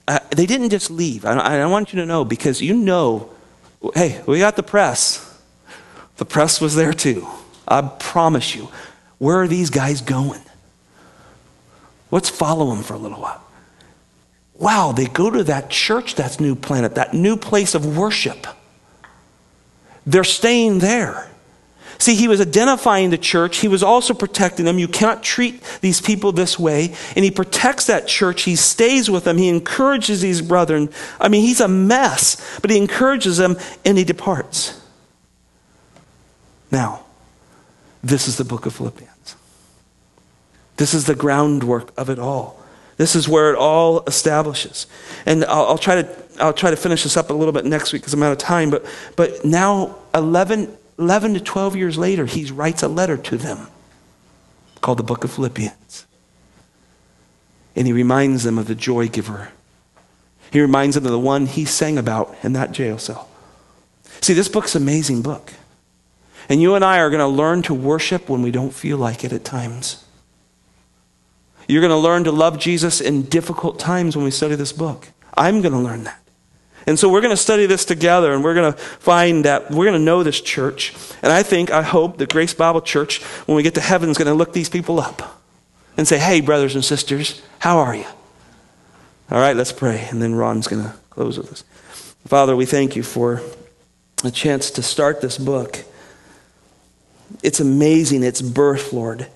[0.09, 1.27] Uh, they didn't just leave.
[1.27, 3.31] I, I want you to know because you know,
[3.95, 5.39] hey, we got the press.
[6.17, 7.29] The press was there too.
[7.69, 8.71] I promise you.
[9.19, 10.41] Where are these guys going?
[12.11, 13.45] Let's follow them for a little while.
[14.55, 18.47] Wow, they go to that church, that's New Planet, that new place of worship.
[20.07, 21.31] They're staying there.
[21.99, 23.59] See, he was identifying the church.
[23.59, 24.79] He was also protecting them.
[24.79, 26.95] You cannot treat these people this way.
[27.17, 28.43] And he protects that church.
[28.43, 29.37] He stays with them.
[29.37, 30.91] He encourages these brethren.
[31.21, 34.81] I mean, he's a mess, but he encourages them and he departs.
[36.71, 37.05] Now,
[38.03, 39.37] this is the book of Philippians.
[40.77, 42.63] This is the groundwork of it all.
[42.97, 44.87] This is where it all establishes.
[45.27, 47.93] And I'll, I'll try to I'll try to finish this up a little bit next
[47.93, 48.71] week because I'm out of time.
[48.71, 48.85] But
[49.17, 53.69] but now 11, 11 to 12 years later, he writes a letter to them
[54.81, 56.07] called the Book of Philippians.
[57.77, 59.51] And he reminds them of the joy giver.
[60.51, 63.29] He reminds them of the one he sang about in that jail cell.
[64.21, 65.53] See, this book's an amazing book.
[66.49, 69.23] And you and I are going to learn to worship when we don't feel like
[69.23, 70.05] it at times.
[71.69, 75.09] You're going to learn to love Jesus in difficult times when we study this book.
[75.35, 76.23] I'm going to learn that.
[76.87, 79.85] And so we're going to study this together and we're going to find that we're
[79.85, 80.95] going to know this church.
[81.23, 84.17] And I think, I hope that Grace Bible Church, when we get to heaven, is
[84.17, 85.43] going to look these people up
[85.97, 88.07] and say, hey, brothers and sisters, how are you?
[89.31, 90.09] All right, let's pray.
[90.11, 91.65] And then Ron's going to close with us.
[92.27, 93.43] Father, we thank you for
[94.25, 95.85] a chance to start this book.
[97.43, 99.27] It's amazing, its birth, Lord.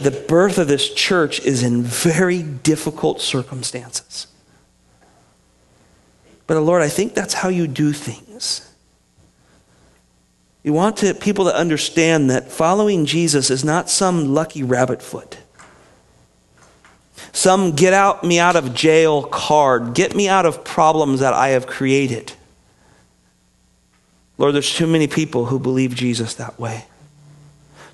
[0.00, 4.26] The birth of this church is in very difficult circumstances.
[6.50, 8.68] But uh, Lord, I think that's how you do things.
[10.64, 15.38] You want to, people to understand that following Jesus is not some lucky rabbit foot.
[17.30, 21.50] Some get out me out of jail card, get me out of problems that I
[21.50, 22.32] have created.
[24.36, 26.84] Lord, there's too many people who believe Jesus that way.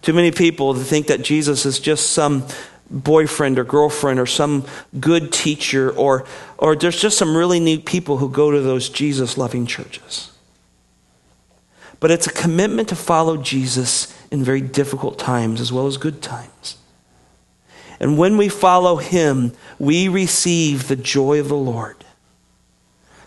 [0.00, 2.46] Too many people to think that Jesus is just some
[2.90, 4.64] boyfriend or girlfriend or some
[5.00, 6.24] good teacher or
[6.58, 10.32] or there's just some really neat people who go to those Jesus loving churches.
[11.98, 16.22] But it's a commitment to follow Jesus in very difficult times as well as good
[16.22, 16.76] times.
[17.98, 21.96] And when we follow him, we receive the joy of the Lord.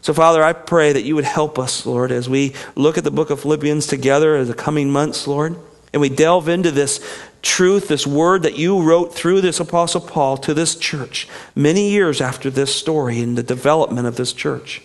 [0.02, 3.12] So, Father, I pray that you would help us, Lord, as we look at the
[3.12, 5.58] book of Philippians together in the coming months, Lord.
[5.92, 7.04] And we delve into this
[7.42, 12.22] truth, this word that you wrote through this Apostle Paul to this church many years
[12.22, 14.82] after this story and the development of this church.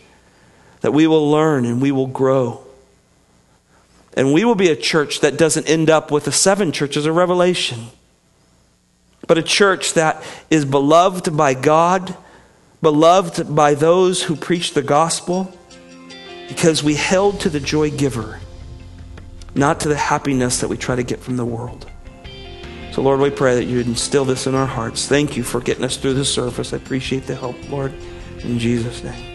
[0.80, 2.64] That we will learn and we will grow.
[4.16, 7.16] And we will be a church that doesn't end up with the seven churches of
[7.16, 7.86] Revelation,
[9.26, 12.16] but a church that is beloved by God,
[12.80, 15.52] beloved by those who preach the gospel,
[16.48, 18.38] because we held to the joy giver
[19.54, 21.90] not to the happiness that we try to get from the world.
[22.94, 25.08] So, Lord, we pray that you instill this in our hearts.
[25.08, 26.72] Thank you for getting us through this service.
[26.72, 27.92] I appreciate the help, Lord.
[28.44, 29.33] In Jesus' name.